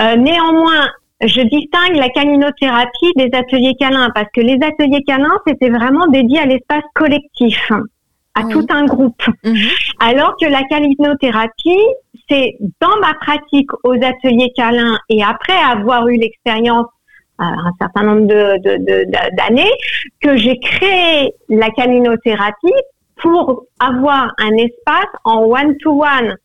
Euh, 0.00 0.16
néanmoins, 0.16 0.88
je 1.20 1.40
distingue 1.42 1.96
la 1.96 2.08
caninothérapie 2.10 3.12
des 3.16 3.30
ateliers 3.32 3.74
câlins 3.78 4.10
parce 4.14 4.28
que 4.34 4.40
les 4.40 4.58
ateliers 4.62 5.02
câlins, 5.04 5.38
c'était 5.46 5.70
vraiment 5.70 6.06
dédié 6.06 6.38
à 6.38 6.46
l'espace 6.46 6.84
collectif, 6.94 7.72
à 8.34 8.44
tout 8.44 8.66
un 8.70 8.84
groupe. 8.84 9.22
Mhm. 9.44 9.56
Alors 9.98 10.36
que 10.40 10.46
la 10.46 10.62
caninothérapie, 10.64 11.86
c'est 12.30 12.56
dans 12.80 12.96
ma 13.00 13.14
pratique 13.14 13.70
aux 13.82 13.94
ateliers 13.94 14.52
câlins 14.56 14.98
et 15.08 15.22
après 15.24 15.56
avoir 15.56 16.06
eu 16.08 16.16
l'expérience 16.16 16.86
euh, 17.40 17.44
un 17.44 17.72
certain 17.80 18.02
nombre 18.02 18.26
d'années, 18.26 19.70
que 20.20 20.36
j'ai 20.36 20.58
créé 20.58 21.32
la 21.48 21.70
caninothérapie 21.70 22.82
pour 23.16 23.64
avoir 23.78 24.34
un 24.38 24.56
espace 24.56 25.10
en 25.24 25.44
one-to-one, 25.44 26.36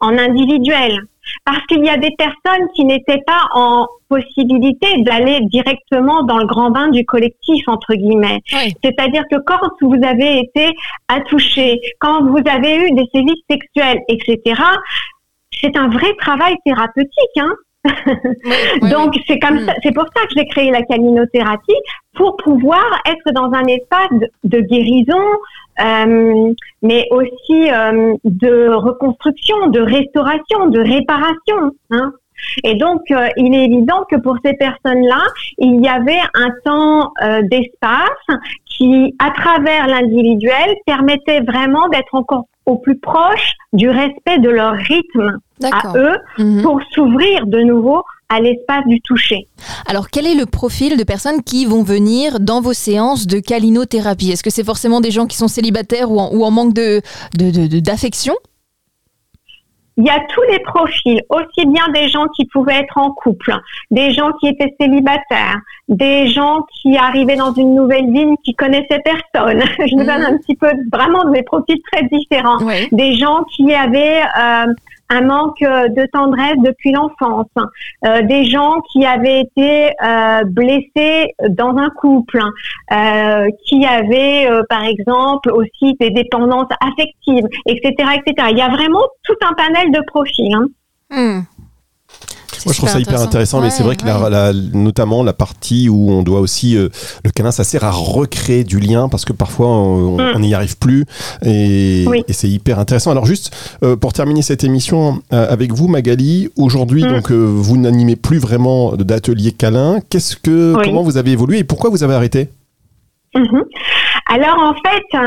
en 0.00 0.18
individuel 0.18 1.00
parce 1.44 1.64
qu'il 1.66 1.84
y 1.84 1.88
a 1.88 1.96
des 1.96 2.10
personnes 2.16 2.68
qui 2.74 2.84
n'étaient 2.84 3.22
pas 3.26 3.48
en 3.54 3.86
possibilité 4.08 5.02
d'aller 5.02 5.40
directement 5.42 6.22
dans 6.22 6.38
le 6.38 6.46
grand 6.46 6.70
bain 6.70 6.88
du 6.88 7.04
collectif 7.04 7.68
entre 7.68 7.94
guillemets. 7.94 8.40
C'est-à-dire 8.82 9.24
que 9.30 9.36
quand 9.44 9.60
vous 9.80 9.98
avez 10.04 10.40
été 10.40 10.74
attouché, 11.08 11.80
quand 11.98 12.24
vous 12.24 12.42
avez 12.46 12.86
eu 12.86 12.92
des 12.92 13.08
sévices 13.12 13.42
sexuels, 13.50 14.00
etc., 14.08 14.60
c'est 15.60 15.76
un 15.76 15.88
vrai 15.88 16.14
travail 16.18 16.54
thérapeutique. 16.64 17.38
Hein 17.38 17.54
Donc 18.90 19.14
c'est 19.26 19.38
comme 19.38 19.56
mm. 19.56 19.66
ça, 19.66 19.74
c'est 19.82 19.94
pour 19.94 20.04
ça 20.14 20.22
que 20.22 20.34
j'ai 20.36 20.46
créé 20.46 20.70
la 20.70 20.82
caninothérapie 20.82 21.80
pour 22.16 22.36
pouvoir 22.36 22.84
être 23.06 23.32
dans 23.32 23.52
un 23.52 23.64
espace 23.66 24.30
de 24.44 24.60
guérison, 24.60 25.22
euh, 25.80 26.52
mais 26.82 27.06
aussi 27.10 27.70
euh, 27.70 28.14
de 28.24 28.68
reconstruction, 28.74 29.68
de 29.68 29.80
restauration, 29.80 30.66
de 30.68 30.80
réparation. 30.80 31.72
Hein. 31.90 32.12
Et 32.64 32.74
donc, 32.74 33.02
euh, 33.10 33.28
il 33.36 33.54
est 33.54 33.64
évident 33.64 34.04
que 34.10 34.16
pour 34.16 34.36
ces 34.44 34.54
personnes-là, 34.54 35.22
il 35.58 35.84
y 35.84 35.88
avait 35.88 36.20
un 36.34 36.50
temps 36.64 37.12
d'espace 37.50 38.38
qui, 38.66 39.14
à 39.18 39.30
travers 39.30 39.86
l'individuel, 39.86 40.76
permettait 40.86 41.40
vraiment 41.40 41.88
d'être 41.88 42.14
encore 42.14 42.44
au 42.66 42.76
plus 42.76 42.98
proche 42.98 43.52
du 43.72 43.88
respect 43.88 44.38
de 44.38 44.50
leur 44.50 44.72
rythme 44.74 45.38
à 45.62 45.92
eux 45.96 46.16
mhm. 46.38 46.62
pour 46.62 46.80
s'ouvrir 46.92 47.46
de 47.46 47.60
nouveau 47.60 48.02
à 48.28 48.40
l'espace 48.40 48.84
du 48.86 49.00
toucher. 49.00 49.46
Alors, 49.86 50.08
quel 50.10 50.26
est 50.26 50.34
le 50.34 50.46
profil 50.46 50.96
de 50.96 51.04
personnes 51.04 51.42
qui 51.42 51.64
vont 51.64 51.82
venir 51.82 52.40
dans 52.40 52.60
vos 52.60 52.72
séances 52.72 53.26
de 53.26 53.38
calinothérapie? 53.38 54.32
Est-ce 54.32 54.42
que 54.42 54.50
c'est 54.50 54.64
forcément 54.64 55.00
des 55.00 55.10
gens 55.10 55.26
qui 55.26 55.36
sont 55.36 55.48
célibataires 55.48 56.10
ou 56.10 56.18
en, 56.18 56.50
manque 56.50 56.74
de, 56.74 57.00
d'affection? 57.80 58.34
Il 59.98 60.04
y 60.04 60.10
a 60.10 60.20
tous 60.34 60.42
les 60.50 60.58
profils, 60.58 61.22
aussi 61.30 61.66
bien 61.66 61.88
des 61.94 62.08
gens 62.08 62.26
qui 62.36 62.44
pouvaient 62.46 62.80
être 62.80 62.98
en 62.98 63.12
couple, 63.12 63.56
des 63.90 64.12
gens 64.12 64.30
qui 64.40 64.48
étaient 64.48 64.74
célibataires, 64.78 65.58
des 65.88 66.28
gens 66.28 66.66
qui 66.82 66.98
arrivaient 66.98 67.36
dans 67.36 67.54
une 67.54 67.74
nouvelle 67.74 68.12
ville 68.12 68.34
qui 68.44 68.54
connaissaient 68.54 69.02
personne. 69.02 69.62
Je 69.78 69.96
vous 69.96 70.04
donne 70.04 70.20
mhm. 70.20 70.34
un 70.34 70.36
petit 70.36 70.54
peu 70.54 70.68
vraiment 70.92 71.30
des 71.30 71.42
profils 71.42 71.80
très 71.90 72.02
différents. 72.08 72.58
Des 72.92 73.14
gens 73.14 73.44
qui 73.56 73.72
avaient 73.72 74.20
euh, 74.38 74.66
un 75.08 75.20
manque 75.22 75.62
euh, 75.62 75.88
de 75.88 76.06
tendresse 76.12 76.56
depuis 76.58 76.92
l'enfance, 76.92 77.46
euh, 78.04 78.22
des 78.22 78.44
gens 78.44 78.80
qui 78.92 79.04
avaient 79.04 79.40
été 79.40 79.90
euh, 80.02 80.44
blessés 80.44 81.34
dans 81.50 81.76
un 81.76 81.90
couple, 81.90 82.40
euh, 82.92 83.48
qui 83.66 83.84
avaient 83.84 84.48
par 84.68 84.84
exemple 84.84 85.50
aussi 85.52 85.94
des 86.00 86.10
dépendances 86.10 86.68
affectives, 86.80 87.46
etc., 87.66 87.92
etc. 88.16 88.48
Il 88.50 88.58
y 88.58 88.62
a 88.62 88.68
vraiment 88.68 89.02
tout 89.24 89.36
un 89.42 89.52
panel 89.54 89.92
de 89.92 90.00
profils. 90.06 90.54
Hein. 90.54 90.66
Hmm. 91.10 91.40
Moi, 92.64 92.72
je 92.72 92.78
trouve 92.78 92.88
ça 92.88 93.00
hyper 93.00 93.20
intéressant, 93.20 93.60
mais 93.60 93.70
c'est 93.70 93.82
vrai 93.82 93.96
que 93.96 94.04
la, 94.04 94.52
notamment 94.72 95.22
la 95.22 95.32
partie 95.32 95.88
où 95.88 96.10
on 96.10 96.22
doit 96.22 96.40
aussi 96.40 96.76
euh, 96.76 96.88
le 97.24 97.30
câlin, 97.30 97.50
ça 97.50 97.64
sert 97.64 97.84
à 97.84 97.90
recréer 97.90 98.64
du 98.64 98.80
lien 98.80 99.08
parce 99.08 99.24
que 99.24 99.32
parfois 99.32 99.68
on 99.68 100.16
mm. 100.16 100.40
n'y 100.40 100.54
arrive 100.54 100.78
plus 100.78 101.04
et, 101.44 102.06
c'est 102.30 102.48
hyper 102.48 102.78
intéressant. 102.78 103.10
Alors 103.10 103.26
juste 103.26 103.54
euh, 103.82 103.96
pour 103.96 104.12
terminer 104.12 104.42
cette 104.42 104.64
émission 104.64 105.22
euh, 105.32 105.50
avec 105.50 105.72
vous, 105.72 105.88
Magali, 105.88 106.50
aujourd'hui 106.56 107.04
mm. 107.04 107.08
donc 107.08 107.30
vous 107.30 107.76
n'animez 107.76 108.16
plus 108.16 108.38
vraiment 108.38 108.92
d'atelier 108.92 109.52
câlin. 109.52 110.00
Qu'est-ce 110.10 110.36
que 110.36 110.74
comment 110.84 111.02
vous 111.02 111.16
avez 111.16 111.32
évolué 111.32 111.58
et 111.58 111.64
pourquoi 111.64 111.90
vous 111.90 112.02
avez 112.02 112.14
arrêté? 112.14 112.48
Mm-hmm. 113.34 113.62
Alors 114.28 114.58
en 114.58 114.74
fait, 114.74 115.18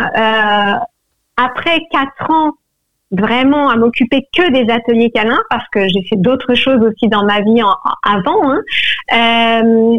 après 1.37 1.79
quatre 1.91 2.31
ans 2.31 2.53
vraiment 3.11 3.69
à 3.69 3.75
m'occuper 3.75 4.27
que 4.35 4.51
des 4.51 4.71
ateliers 4.71 5.11
câlins 5.11 5.41
parce 5.49 5.67
que 5.71 5.87
j'ai 5.87 6.03
fait 6.03 6.15
d'autres 6.15 6.55
choses 6.55 6.81
aussi 6.81 7.07
dans 7.07 7.25
ma 7.25 7.41
vie 7.41 7.61
avant. 8.03 8.51
Hein. 8.51 8.61
Euh, 9.13 9.97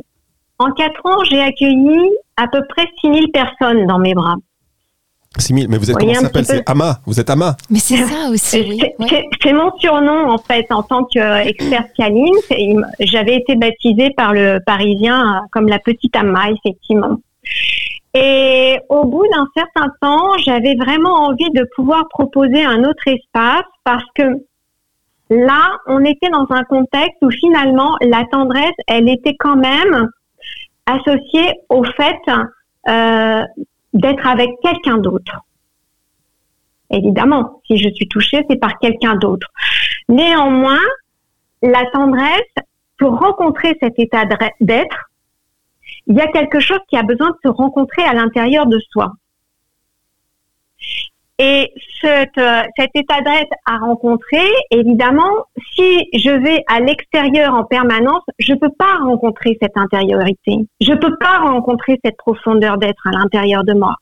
en 0.59 0.71
quatre 0.73 1.05
ans, 1.07 1.25
j'ai 1.25 1.41
accueilli 1.41 2.11
à 2.37 2.47
peu 2.47 2.61
près 2.69 2.87
6000 3.01 3.31
personnes 3.33 3.87
dans 3.87 3.99
mes 3.99 4.15
bras. 4.15 4.37
6000, 5.39 5.69
mais 5.69 5.79
vous 5.79 5.91
êtes 5.91 5.97
comment 5.97 6.15
ça 6.15 6.21
s'appelle? 6.23 6.45
C'est 6.45 6.69
Ama, 6.69 6.99
vous 7.07 7.21
êtes 7.21 7.31
Ama. 7.31 7.57
Mais 7.71 7.79
c'est 7.79 7.99
ça 7.99 8.29
aussi, 8.31 8.83
C'est 9.43 9.53
mon 9.53 9.71
surnom 9.79 10.29
en 10.29 10.39
fait 10.39 10.67
en 10.71 10.83
tant 10.83 11.05
qu'expert 11.05 11.85
câline. 11.97 12.35
J'avais 12.99 13.37
été 13.37 13.55
baptisée 13.55 14.11
par 14.17 14.33
le 14.33 14.59
Parisien 14.67 15.43
comme 15.53 15.69
la 15.69 15.79
petite 15.79 16.17
Ama, 16.17 16.51
effectivement. 16.51 17.21
Et 18.15 18.79
au 18.89 19.05
bout 19.05 19.25
d'un 19.33 19.47
certain 19.57 19.89
temps, 20.01 20.37
j'avais 20.39 20.75
vraiment 20.75 21.15
envie 21.27 21.51
de 21.51 21.65
pouvoir 21.77 22.09
proposer 22.09 22.65
un 22.65 22.83
autre 22.85 23.07
espace 23.07 23.65
parce 23.85 24.05
que 24.15 24.23
là, 25.31 25.79
on 25.87 26.05
était 26.05 26.29
dans 26.31 26.47
un 26.51 26.65
contexte 26.65 27.19
où 27.23 27.31
finalement 27.31 27.97
la 28.01 28.25
tendresse, 28.33 28.75
elle 28.89 29.09
était 29.09 29.37
quand 29.39 29.57
même 29.57 30.09
associée 30.87 31.53
au 31.69 31.85
fait 31.85 32.21
euh, 32.89 33.45
d'être 33.95 34.27
avec 34.27 34.51
quelqu'un 34.63 34.99
d'autre. 34.99 35.41
Évidemment, 36.91 37.61
si 37.67 37.77
je 37.77 37.89
suis 37.91 38.09
touchée, 38.09 38.45
c'est 38.51 38.59
par 38.59 38.79
quelqu'un 38.81 39.15
d'autre. 39.15 39.47
Néanmoins, 40.09 40.81
la 41.63 41.85
tendresse, 41.93 42.55
pour 42.99 43.19
rencontrer 43.19 43.77
cet 43.81 43.99
état 43.99 44.25
d'être, 44.61 45.10
il 46.11 46.17
y 46.17 46.21
a 46.21 46.27
quelque 46.27 46.59
chose 46.59 46.81
qui 46.89 46.97
a 46.97 47.05
besoin 47.05 47.31
de 47.31 47.37
se 47.45 47.49
rencontrer 47.49 48.03
à 48.03 48.13
l'intérieur 48.13 48.67
de 48.67 48.81
soi. 48.91 49.13
Et 51.39 51.73
cet, 52.03 52.37
euh, 52.37 52.63
cet 52.77 52.91
état 52.95 53.21
d'être 53.21 53.55
à 53.65 53.79
rencontrer, 53.79 54.45
évidemment, 54.73 55.47
si 55.75 56.09
je 56.13 56.31
vais 56.31 56.65
à 56.67 56.81
l'extérieur 56.81 57.55
en 57.55 57.63
permanence, 57.65 58.25
je 58.41 58.53
ne 58.53 58.59
peux 58.59 58.73
pas 58.77 58.97
rencontrer 59.01 59.57
cette 59.63 59.77
intériorité. 59.77 60.57
Je 60.81 60.91
ne 60.91 60.97
peux 60.97 61.17
pas 61.17 61.39
rencontrer 61.39 62.01
cette 62.05 62.17
profondeur 62.17 62.77
d'être 62.77 63.07
à 63.07 63.13
l'intérieur 63.13 63.63
de 63.63 63.73
moi. 63.73 63.95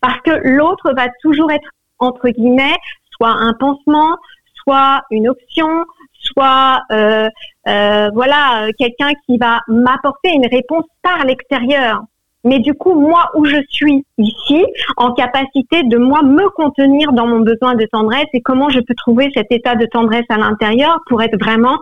Parce 0.00 0.20
que 0.22 0.32
l'autre 0.42 0.92
va 0.92 1.06
toujours 1.22 1.52
être, 1.52 1.70
entre 2.00 2.28
guillemets, 2.30 2.76
soit 3.12 3.30
un 3.30 3.54
pansement, 3.54 4.16
soit 4.64 5.02
une 5.12 5.28
option, 5.28 5.84
soit 6.32 6.82
euh, 6.92 7.28
euh, 7.66 8.10
voilà 8.14 8.64
euh, 8.64 8.70
quelqu'un 8.78 9.12
qui 9.26 9.38
va 9.38 9.60
m'apporter 9.68 10.30
une 10.30 10.46
réponse 10.46 10.84
par 11.02 11.24
l'extérieur. 11.24 12.02
Mais 12.44 12.60
du 12.60 12.72
coup, 12.72 12.94
moi 12.94 13.30
où 13.34 13.44
je 13.44 13.56
suis 13.68 14.06
ici, 14.16 14.64
en 14.96 15.12
capacité 15.12 15.82
de 15.82 15.98
moi 15.98 16.22
me 16.22 16.48
contenir 16.50 17.12
dans 17.12 17.26
mon 17.26 17.40
besoin 17.40 17.74
de 17.74 17.84
tendresse 17.86 18.28
et 18.32 18.40
comment 18.40 18.68
je 18.70 18.80
peux 18.80 18.94
trouver 18.94 19.30
cet 19.34 19.50
état 19.50 19.74
de 19.74 19.86
tendresse 19.86 20.24
à 20.28 20.38
l'intérieur 20.38 21.00
pour 21.06 21.20
être 21.22 21.38
vraiment 21.38 21.76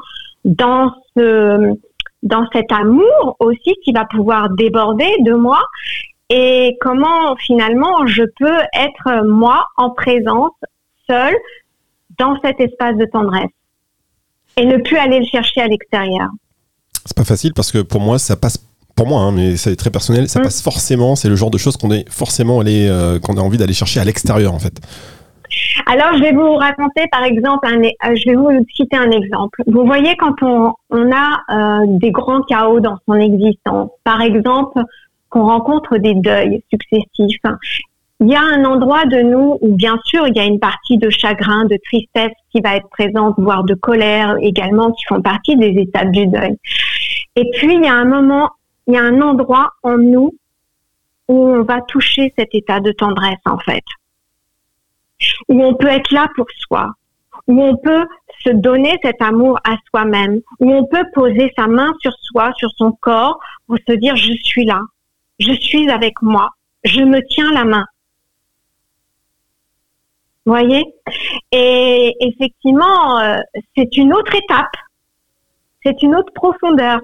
dans 0.44 0.92
ce 1.16 1.74
dans 2.22 2.46
cet 2.52 2.72
amour 2.72 3.36
aussi 3.38 3.74
qui 3.84 3.92
va 3.92 4.04
pouvoir 4.06 4.48
déborder 4.50 5.14
de 5.20 5.34
moi 5.34 5.60
et 6.30 6.76
comment 6.80 7.36
finalement 7.36 8.06
je 8.06 8.22
peux 8.38 8.58
être 8.74 9.24
moi 9.26 9.66
en 9.76 9.90
présence 9.90 10.52
seule 11.08 11.36
dans 12.18 12.36
cet 12.42 12.60
espace 12.60 12.96
de 12.96 13.04
tendresse 13.04 13.50
et 14.56 14.64
ne 14.64 14.78
plus 14.78 14.96
aller 14.96 15.18
le 15.20 15.26
chercher 15.26 15.60
à 15.60 15.68
l'extérieur. 15.68 16.28
C'est 17.04 17.16
pas 17.16 17.24
facile 17.24 17.52
parce 17.54 17.70
que 17.72 17.78
pour 17.78 18.00
moi, 18.00 18.18
ça 18.18 18.36
passe. 18.36 18.58
Pour 18.96 19.06
moi, 19.06 19.20
hein, 19.20 19.32
mais 19.32 19.58
c'est 19.58 19.76
très 19.76 19.90
personnel, 19.90 20.26
ça 20.26 20.40
mm. 20.40 20.44
passe 20.44 20.62
forcément. 20.62 21.16
C'est 21.16 21.28
le 21.28 21.36
genre 21.36 21.50
de 21.50 21.58
choses 21.58 21.76
qu'on 21.76 21.90
est 21.90 22.08
forcément 22.10 22.60
allé, 22.60 22.88
euh, 22.88 23.18
qu'on 23.18 23.36
a 23.36 23.40
envie 23.40 23.58
d'aller 23.58 23.74
chercher 23.74 24.00
à 24.00 24.04
l'extérieur, 24.04 24.54
en 24.54 24.58
fait. 24.58 24.80
Alors, 25.84 26.14
je 26.14 26.22
vais 26.22 26.32
vous 26.32 26.54
raconter, 26.54 27.04
par 27.12 27.22
exemple, 27.24 27.68
un, 27.68 27.78
euh, 27.82 28.16
je 28.16 28.30
vais 28.30 28.36
vous 28.36 28.50
citer 28.74 28.96
un 28.96 29.10
exemple. 29.10 29.62
Vous 29.66 29.84
voyez, 29.84 30.16
quand 30.16 30.34
on, 30.42 30.72
on 30.90 31.12
a 31.12 31.82
euh, 31.82 31.84
des 31.88 32.10
grands 32.10 32.40
chaos 32.42 32.80
dans 32.80 32.96
son 33.06 33.14
existence, 33.14 33.90
par 34.02 34.22
exemple, 34.22 34.80
qu'on 35.28 35.44
rencontre 35.44 35.98
des 35.98 36.14
deuils 36.14 36.62
successifs, 36.70 37.40
il 38.20 38.28
y 38.28 38.34
a 38.34 38.40
un 38.40 38.64
endroit 38.64 39.04
de 39.04 39.20
nous 39.20 39.58
où, 39.60 39.74
bien 39.74 39.98
sûr, 40.04 40.26
il 40.26 40.36
y 40.36 40.40
a 40.40 40.44
une 40.44 40.58
partie 40.58 40.96
de 40.96 41.10
chagrin, 41.10 41.66
de 41.66 41.78
tristesse 41.84 42.32
qui 42.50 42.60
va 42.60 42.76
être 42.76 42.88
présente, 42.88 43.34
voire 43.36 43.64
de 43.64 43.74
colère 43.74 44.36
également, 44.40 44.92
qui 44.92 45.04
font 45.04 45.20
partie 45.20 45.56
des 45.56 45.74
étapes 45.78 46.10
du 46.12 46.26
deuil. 46.26 46.56
Et 47.36 47.50
puis, 47.52 47.74
il 47.74 47.84
y 47.84 47.88
a 47.88 47.92
un 47.92 48.06
moment, 48.06 48.50
il 48.86 48.94
y 48.94 48.96
a 48.96 49.02
un 49.02 49.20
endroit 49.20 49.70
en 49.82 49.98
nous 49.98 50.34
où 51.28 51.46
on 51.46 51.62
va 51.62 51.82
toucher 51.82 52.32
cet 52.38 52.54
état 52.54 52.80
de 52.80 52.92
tendresse, 52.92 53.36
en 53.44 53.58
fait. 53.58 53.84
Où 55.48 55.62
on 55.62 55.74
peut 55.74 55.88
être 55.88 56.10
là 56.10 56.28
pour 56.36 56.46
soi, 56.56 56.92
où 57.46 57.62
on 57.62 57.76
peut 57.76 58.06
se 58.44 58.50
donner 58.50 58.96
cet 59.02 59.20
amour 59.20 59.58
à 59.64 59.76
soi-même, 59.90 60.40
où 60.60 60.72
on 60.72 60.86
peut 60.86 61.04
poser 61.12 61.52
sa 61.56 61.66
main 61.66 61.92
sur 62.00 62.12
soi, 62.22 62.52
sur 62.56 62.70
son 62.76 62.92
corps, 62.92 63.38
pour 63.66 63.76
se 63.86 63.92
dire 63.94 64.16
je 64.16 64.32
suis 64.42 64.64
là, 64.64 64.80
je 65.38 65.52
suis 65.52 65.90
avec 65.90 66.22
moi, 66.22 66.50
je 66.84 67.02
me 67.02 67.20
tiens 67.28 67.52
la 67.52 67.64
main 67.64 67.86
voyez? 70.52 70.84
Et 71.52 72.14
effectivement, 72.20 73.20
euh, 73.20 73.38
c'est 73.76 73.96
une 73.96 74.12
autre 74.12 74.34
étape, 74.34 74.72
c'est 75.84 76.02
une 76.02 76.14
autre 76.14 76.32
profondeur. 76.34 77.00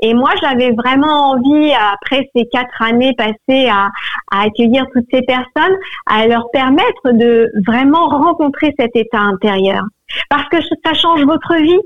Et 0.00 0.14
moi, 0.14 0.30
j'avais 0.40 0.72
vraiment 0.72 1.30
envie, 1.30 1.72
après 1.72 2.28
ces 2.34 2.46
quatre 2.46 2.82
années 2.82 3.14
passées 3.16 3.68
à, 3.68 3.90
à, 4.30 4.42
accueillir 4.42 4.86
toutes 4.92 5.06
ces 5.12 5.22
personnes, 5.22 5.76
à 6.06 6.26
leur 6.26 6.50
permettre 6.50 7.12
de 7.12 7.50
vraiment 7.66 8.08
rencontrer 8.08 8.74
cet 8.78 8.96
état 8.96 9.20
intérieur. 9.20 9.84
Parce 10.28 10.48
que 10.48 10.56
ça 10.84 10.94
change 10.94 11.22
votre 11.24 11.54
vie, 11.56 11.80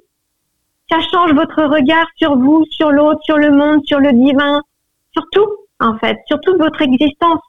ça 0.91 0.99
change 1.13 1.33
votre 1.33 1.63
regard 1.65 2.07
sur 2.17 2.37
vous, 2.37 2.65
sur 2.71 2.91
l'autre, 2.91 3.21
sur 3.23 3.37
le 3.37 3.51
monde, 3.51 3.81
sur 3.85 4.01
le 4.01 4.13
divin, 4.13 4.61
sur 5.13 5.25
tout, 5.33 5.49
en 5.79 5.97
fait, 5.99 6.19
sur 6.27 6.41
toute 6.41 6.59
votre 6.59 6.83
existence. 6.83 7.41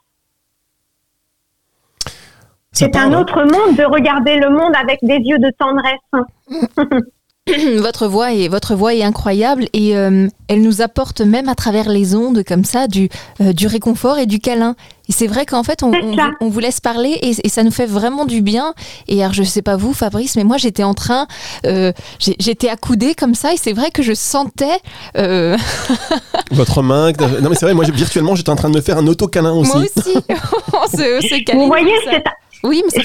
C'est 2.73 2.95
un 2.95 3.13
autre 3.13 3.41
monde 3.41 3.75
de 3.75 3.83
regarder 3.83 4.37
le 4.37 4.49
monde 4.49 4.73
avec 4.81 4.99
des 5.01 5.17
yeux 5.17 5.39
de 5.39 5.51
tendresse. 5.59 7.01
votre 7.79 8.07
voix 8.07 8.33
est 8.33 8.47
votre 8.47 8.75
voix 8.75 8.93
est 8.93 9.03
incroyable 9.03 9.65
et 9.73 9.97
euh, 9.97 10.27
elle 10.47 10.61
nous 10.61 10.81
apporte 10.81 11.21
même 11.21 11.49
à 11.49 11.55
travers 11.55 11.89
les 11.89 12.15
ondes 12.15 12.43
comme 12.47 12.63
ça 12.63 12.87
du 12.87 13.09
euh, 13.41 13.51
du 13.51 13.67
réconfort 13.67 14.19
et 14.19 14.25
du 14.25 14.39
câlin. 14.39 14.75
Et 15.09 15.11
c'est 15.11 15.27
vrai 15.27 15.45
qu'en 15.45 15.63
fait 15.63 15.83
on, 15.83 15.91
on, 16.39 16.47
vous 16.47 16.59
laisse 16.59 16.79
parler 16.79 17.09
et, 17.21 17.31
et, 17.43 17.49
ça 17.49 17.63
nous 17.63 17.71
fait 17.71 17.87
vraiment 17.87 18.25
du 18.25 18.41
bien. 18.41 18.73
Et 19.09 19.21
alors 19.21 19.33
je 19.33 19.43
sais 19.43 19.61
pas 19.61 19.75
vous 19.75 19.93
Fabrice, 19.93 20.37
mais 20.37 20.45
moi 20.45 20.57
j'étais 20.57 20.83
en 20.83 20.93
train, 20.93 21.27
euh, 21.65 21.91
j'étais 22.19 22.69
accoudée 22.69 23.15
comme 23.15 23.35
ça 23.35 23.53
et 23.53 23.57
c'est 23.57 23.73
vrai 23.73 23.91
que 23.91 24.03
je 24.03 24.13
sentais 24.13 24.79
votre 26.51 26.83
main. 26.83 27.11
Non 27.41 27.49
mais 27.49 27.55
c'est 27.55 27.65
vrai, 27.65 27.73
moi 27.73 27.83
virtuellement 27.85 28.35
j'étais 28.35 28.51
en 28.51 28.55
train 28.55 28.69
de 28.69 28.75
me 28.75 28.81
faire 28.81 28.97
un 28.97 29.07
auto 29.07 29.27
câlin 29.27 29.53
aussi. 29.53 29.75
Moi 29.75 29.85
aussi. 29.97 30.15
on 30.73 30.87
se, 30.87 30.97
se 30.97 31.55
vous 31.55 31.67
voyez 31.67 31.93
c'est 32.05 32.23
oui, 32.63 32.83
mais 32.85 33.03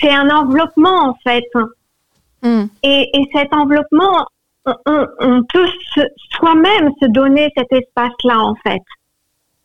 c'est 0.00 0.10
un 0.10 0.30
enveloppement 0.30 1.08
en 1.08 1.14
fait. 1.22 1.44
Hmm. 2.42 2.66
Et, 2.82 3.10
cet 3.34 3.54
enveloppement, 3.54 4.26
on, 4.66 5.42
peut 5.52 5.68
soi-même 6.30 6.90
se 7.00 7.06
donner 7.06 7.50
cet 7.56 7.72
espace-là 7.72 8.38
en 8.38 8.54
fait. 8.56 8.82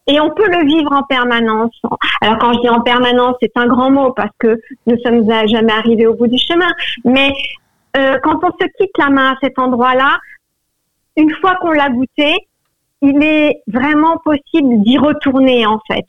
Et 0.07 0.19
on 0.19 0.31
peut 0.31 0.49
le 0.49 0.65
vivre 0.65 0.91
en 0.91 1.03
permanence. 1.03 1.79
Alors 2.21 2.37
quand 2.39 2.53
je 2.53 2.61
dis 2.61 2.69
en 2.69 2.81
permanence, 2.81 3.35
c'est 3.41 3.51
un 3.55 3.67
grand 3.67 3.91
mot 3.91 4.11
parce 4.11 4.31
que 4.39 4.59
nous 4.87 4.97
sommes 5.03 5.25
jamais 5.47 5.73
arrivés 5.73 6.07
au 6.07 6.15
bout 6.15 6.27
du 6.27 6.37
chemin. 6.37 6.71
Mais 7.05 7.31
euh, 7.95 8.17
quand 8.23 8.39
on 8.43 8.51
se 8.59 8.67
quitte 8.77 8.97
la 8.97 9.09
main 9.09 9.33
à 9.33 9.35
cet 9.41 9.59
endroit-là, 9.59 10.17
une 11.15 11.31
fois 11.35 11.55
qu'on 11.55 11.71
l'a 11.71 11.89
goûté, 11.89 12.47
il 13.01 13.21
est 13.23 13.61
vraiment 13.67 14.17
possible 14.17 14.81
d'y 14.83 14.97
retourner 14.97 15.65
en 15.65 15.79
fait. 15.87 16.05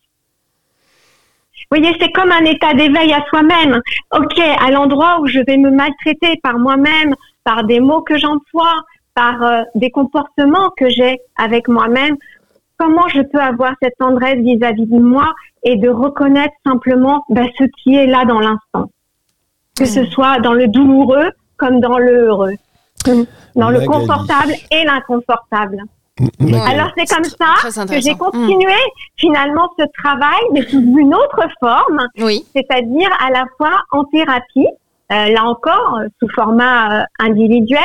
Vous 1.73 1.79
voyez, 1.79 1.97
c'est 2.01 2.11
comme 2.11 2.33
un 2.33 2.45
état 2.47 2.75
d'éveil 2.75 3.13
à 3.13 3.25
soi-même. 3.29 3.81
Ok, 4.13 4.41
à 4.41 4.73
l'endroit 4.73 5.21
où 5.21 5.29
je 5.29 5.39
vais 5.39 5.57
me 5.57 5.71
maltraiter 5.71 6.41
par 6.43 6.59
moi-même, 6.59 7.15
par 7.45 7.63
des 7.63 7.79
mots 7.79 8.03
que 8.03 8.19
j'emploie, 8.19 8.83
par 9.15 9.41
euh, 9.45 9.63
des 9.77 9.91
comportements 9.91 10.71
que 10.77 10.89
j'ai 10.89 11.21
avec 11.37 11.69
moi-même, 11.69 12.17
comment 12.77 13.07
je 13.07 13.21
peux 13.21 13.39
avoir 13.39 13.75
cette 13.81 13.97
tendresse 13.99 14.39
vis-à-vis 14.39 14.87
de 14.87 14.99
moi 14.99 15.33
et 15.63 15.77
de 15.77 15.89
reconnaître 15.89 16.55
simplement 16.67 17.25
ben, 17.29 17.47
ce 17.57 17.65
qui 17.65 17.95
est 17.95 18.07
là 18.07 18.25
dans 18.25 18.41
l'instant. 18.41 18.91
Que 19.79 19.85
ce 19.85 20.01
mmh. 20.01 20.07
soit 20.07 20.41
dans 20.41 20.55
le 20.55 20.67
douloureux 20.67 21.31
comme 21.57 21.79
dans 21.79 21.99
le 21.99 22.27
heureux, 22.27 22.55
dans 23.55 23.71
le 23.71 23.87
confortable 23.87 24.55
et 24.73 24.85
l'inconfortable. 24.85 25.85
Alors 26.67 26.91
c'est 26.97 27.07
comme 27.07 27.25
ça 27.25 27.85
que 27.87 28.01
j'ai 28.01 28.15
continué 28.15 28.75
finalement 29.17 29.69
ce 29.79 29.85
travail, 30.03 30.41
mais 30.53 30.63
sous 30.63 30.81
une 30.81 31.15
autre 31.15 31.43
forme, 31.61 32.07
c'est-à-dire 32.55 33.11
à 33.21 33.31
la 33.31 33.45
fois 33.57 33.83
en 33.91 34.05
thérapie, 34.05 34.69
euh, 35.13 35.27
là 35.29 35.45
encore 35.45 35.99
sous 36.21 36.29
format 36.29 37.01
euh, 37.01 37.05
individuel, 37.19 37.81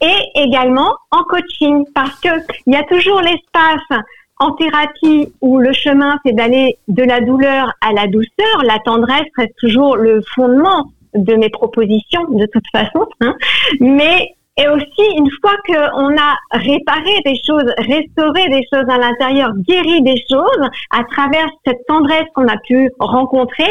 et 0.00 0.18
également 0.34 0.94
en 1.10 1.22
coaching, 1.24 1.84
parce 1.94 2.18
que 2.20 2.28
il 2.66 2.74
y 2.74 2.76
a 2.76 2.82
toujours 2.84 3.20
l'espace 3.20 4.00
en 4.38 4.52
thérapie 4.52 5.32
où 5.40 5.58
le 5.58 5.72
chemin 5.72 6.18
c'est 6.24 6.32
d'aller 6.32 6.78
de 6.88 7.02
la 7.02 7.20
douleur 7.20 7.72
à 7.80 7.92
la 7.92 8.06
douceur, 8.06 8.62
la 8.64 8.78
tendresse 8.80 9.28
reste 9.36 9.54
toujours 9.58 9.96
le 9.96 10.22
fondement 10.34 10.90
de 11.14 11.34
mes 11.34 11.50
propositions 11.50 12.24
de 12.28 12.46
toute 12.46 12.66
façon, 12.72 13.06
hein. 13.20 13.34
mais 13.80 14.34
et 14.56 14.68
aussi, 14.68 15.16
une 15.16 15.30
fois 15.40 15.54
qu'on 15.66 16.16
a 16.18 16.36
réparé 16.52 17.22
des 17.24 17.40
choses, 17.46 17.70
restauré 17.78 18.48
des 18.48 18.62
choses 18.72 18.84
à 18.88 18.98
l'intérieur, 18.98 19.52
guéri 19.66 20.02
des 20.02 20.22
choses 20.30 20.68
à 20.90 21.02
travers 21.04 21.48
cette 21.66 21.86
tendresse 21.86 22.26
qu'on 22.34 22.46
a 22.48 22.56
pu 22.66 22.90
rencontrer, 22.98 23.70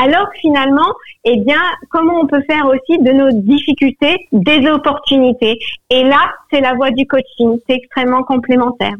alors 0.00 0.28
finalement, 0.40 0.92
eh 1.24 1.38
bien, 1.38 1.60
comment 1.90 2.20
on 2.22 2.26
peut 2.26 2.42
faire 2.48 2.66
aussi 2.66 3.02
de 3.02 3.10
nos 3.10 3.30
difficultés 3.32 4.28
des 4.32 4.68
opportunités? 4.68 5.58
Et 5.90 6.04
là, 6.04 6.30
c'est 6.52 6.60
la 6.60 6.74
voie 6.74 6.90
du 6.90 7.06
coaching. 7.06 7.58
C'est 7.68 7.76
extrêmement 7.76 8.22
complémentaire. 8.22 8.94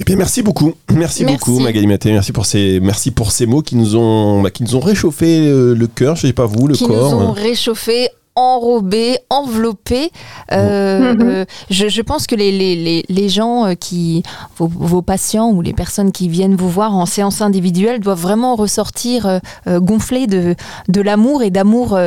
Eh 0.00 0.04
bien, 0.04 0.16
merci 0.16 0.42
beaucoup. 0.42 0.72
Merci, 0.94 1.24
beaucoup, 1.24 1.58
Magali 1.60 1.86
Maté. 1.86 2.12
Merci 2.12 2.32
pour 2.32 2.46
ces, 2.46 2.80
merci 2.80 3.10
pour 3.10 3.30
ces 3.32 3.46
mots 3.46 3.62
qui 3.62 3.76
nous 3.76 3.96
ont, 3.96 4.40
bah, 4.40 4.50
qui 4.50 4.62
nous 4.62 4.76
ont 4.76 4.80
réchauffé 4.80 5.46
euh, 5.48 5.74
le 5.74 5.86
cœur. 5.86 6.16
Je 6.16 6.28
sais 6.28 6.32
pas 6.32 6.46
vous, 6.46 6.66
le 6.66 6.76
corps. 6.76 6.88
Qui 6.88 7.14
nous 7.14 7.22
ont 7.22 7.32
réchauffé 7.32 8.08
enrobé, 8.34 9.18
enveloppé. 9.30 10.10
Euh, 10.52 11.14
mhm. 11.14 11.22
euh, 11.22 11.44
je, 11.70 11.88
je, 11.88 12.02
pense 12.02 12.26
que 12.26 12.34
les, 12.34 12.50
les, 12.50 13.04
les, 13.08 13.28
gens 13.28 13.66
euh, 13.66 13.74
qui, 13.74 14.22
vos, 14.56 14.66
vos, 14.66 15.02
patients 15.02 15.50
ou 15.50 15.60
les 15.60 15.72
personnes 15.72 16.12
qui 16.12 16.28
viennent 16.28 16.56
vous 16.56 16.68
voir 16.68 16.94
en 16.94 17.06
séance 17.06 17.42
individuelle 17.42 18.00
doivent 18.00 18.20
vraiment 18.20 18.54
ressortir 18.54 19.26
euh, 19.66 19.80
gonflés 19.80 20.26
de, 20.26 20.54
de 20.88 21.00
l'amour 21.00 21.42
et 21.42 21.50
d'amour 21.50 21.98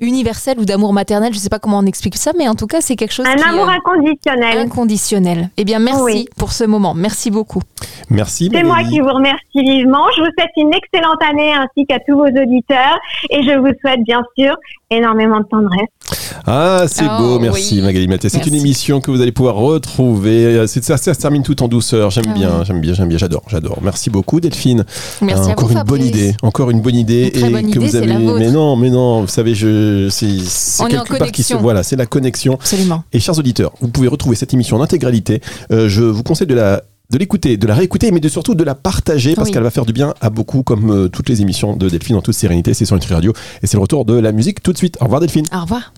universel 0.00 0.58
ou 0.58 0.64
d'amour 0.64 0.92
maternel. 0.92 1.32
Je 1.32 1.38
ne 1.38 1.42
sais 1.42 1.48
pas 1.48 1.58
comment 1.58 1.78
on 1.78 1.86
explique 1.86 2.16
ça, 2.16 2.32
mais 2.38 2.48
en 2.48 2.54
tout 2.54 2.66
cas, 2.66 2.80
c'est 2.80 2.96
quelque 2.96 3.12
chose. 3.12 3.26
Un 3.26 3.48
amour 3.48 3.68
inconditionnel. 3.68 4.58
Inconditionnel. 4.58 5.50
Eh 5.56 5.64
bien, 5.64 5.78
merci 5.78 6.28
pour 6.36 6.52
ce 6.52 6.64
moment. 6.64 6.94
Merci 6.94 7.30
beaucoup. 7.30 7.60
Merci. 8.10 8.50
C'est 8.52 8.62
moi 8.62 8.82
qui 8.84 9.00
vous 9.00 9.08
remercie 9.08 9.40
vivement. 9.54 10.04
Je 10.16 10.22
vous 10.22 10.28
souhaite 10.38 10.50
une 10.56 10.72
excellente 10.72 11.22
année 11.28 11.52
ainsi 11.52 11.86
qu'à 11.86 11.98
tous 12.00 12.16
vos 12.16 12.26
auditeurs 12.26 12.98
et 13.30 13.42
je 13.42 13.58
vous 13.58 13.72
souhaite 13.80 14.02
bien 14.04 14.22
sûr 14.38 14.54
énormément 14.90 15.40
de 15.40 15.46
tendresse. 15.60 15.88
Ah, 16.46 16.84
c'est 16.86 17.04
beau, 17.04 17.36
oh, 17.36 17.38
merci 17.40 17.80
Magali 17.82 18.06
Maté. 18.06 18.28
C'est 18.28 18.46
une 18.46 18.54
émission 18.54 19.00
que 19.00 19.10
vous 19.10 19.20
allez 19.20 19.32
pouvoir 19.32 19.56
retrouver. 19.56 20.66
Ça, 20.66 20.96
ça, 20.96 21.14
se 21.14 21.20
termine 21.20 21.42
tout 21.42 21.62
en 21.62 21.68
douceur. 21.68 22.10
J'aime 22.10 22.26
ah 22.28 22.34
bien, 22.34 22.64
j'aime 22.64 22.80
bien, 22.80 22.94
j'aime 22.94 23.08
bien, 23.08 23.18
j'adore, 23.18 23.42
j'adore. 23.48 23.78
Merci 23.82 24.10
beaucoup 24.10 24.40
Delphine. 24.40 24.84
Merci 25.22 25.50
encore 25.50 25.70
une 25.70 25.82
bonne 25.82 26.04
idée, 26.04 26.34
encore 26.42 26.70
une 26.70 26.80
bonne 26.80 26.94
idée 26.94 27.32
et 27.34 27.70
que 27.70 27.78
vous 27.78 27.96
avez. 27.96 28.16
Mais 28.16 28.50
non, 28.50 28.76
mais 28.76 28.90
non, 28.90 29.22
vous 29.22 29.28
savez, 29.28 29.54
je 29.54 30.08
c'est 30.10 30.26
quelque 30.88 31.18
part 31.18 31.32
qui 31.32 31.42
se 31.42 31.54
voilà, 31.54 31.82
c'est 31.82 31.96
la 31.96 32.06
connexion. 32.06 32.54
Absolument. 32.54 33.02
Et 33.12 33.20
chers 33.20 33.38
auditeurs, 33.38 33.72
vous 33.80 33.88
pouvez 33.88 34.08
retrouver 34.08 34.36
cette 34.36 34.52
émission 34.54 34.76
en 34.76 34.82
intégralité. 34.82 35.40
Euh, 35.72 35.88
je 35.88 36.02
vous 36.02 36.22
conseille 36.22 36.46
de 36.46 36.54
la 36.54 36.82
de 37.10 37.18
l'écouter, 37.18 37.56
de 37.56 37.66
la 37.66 37.74
réécouter, 37.74 38.10
mais 38.10 38.20
de, 38.20 38.28
surtout 38.28 38.54
de 38.54 38.64
la 38.64 38.74
partager 38.74 39.34
parce 39.34 39.50
qu'elle 39.50 39.62
va 39.62 39.70
faire 39.70 39.86
du 39.86 39.92
bien 39.92 40.14
à 40.20 40.30
beaucoup, 40.30 40.62
comme 40.62 40.90
euh, 40.90 41.08
toutes 41.08 41.28
les 41.28 41.42
émissions 41.42 41.76
de 41.76 41.88
Delphine 41.88 42.16
en 42.16 42.22
toute 42.22 42.34
sérénité. 42.34 42.74
C'est 42.74 42.84
sur 42.84 42.96
Nutri 42.96 43.14
Radio 43.14 43.32
et 43.62 43.66
c'est 43.66 43.76
le 43.76 43.82
retour 43.82 44.04
de 44.04 44.14
la 44.14 44.32
musique 44.32 44.62
tout 44.62 44.72
de 44.72 44.78
suite. 44.78 44.98
Au 45.00 45.04
revoir 45.04 45.20
Delphine. 45.20 45.46
Au 45.52 45.60
revoir. 45.60 45.92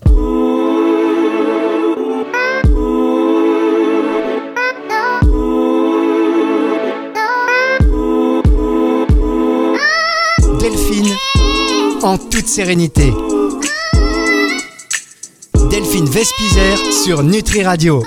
Delphine 10.59 11.15
en 12.03 12.17
toute 12.17 12.47
sérénité. 12.47 13.11
Delphine 15.71 16.05
Vespizer 16.05 16.77
sur 17.03 17.23
Nutri 17.23 17.63
Radio. 17.63 18.03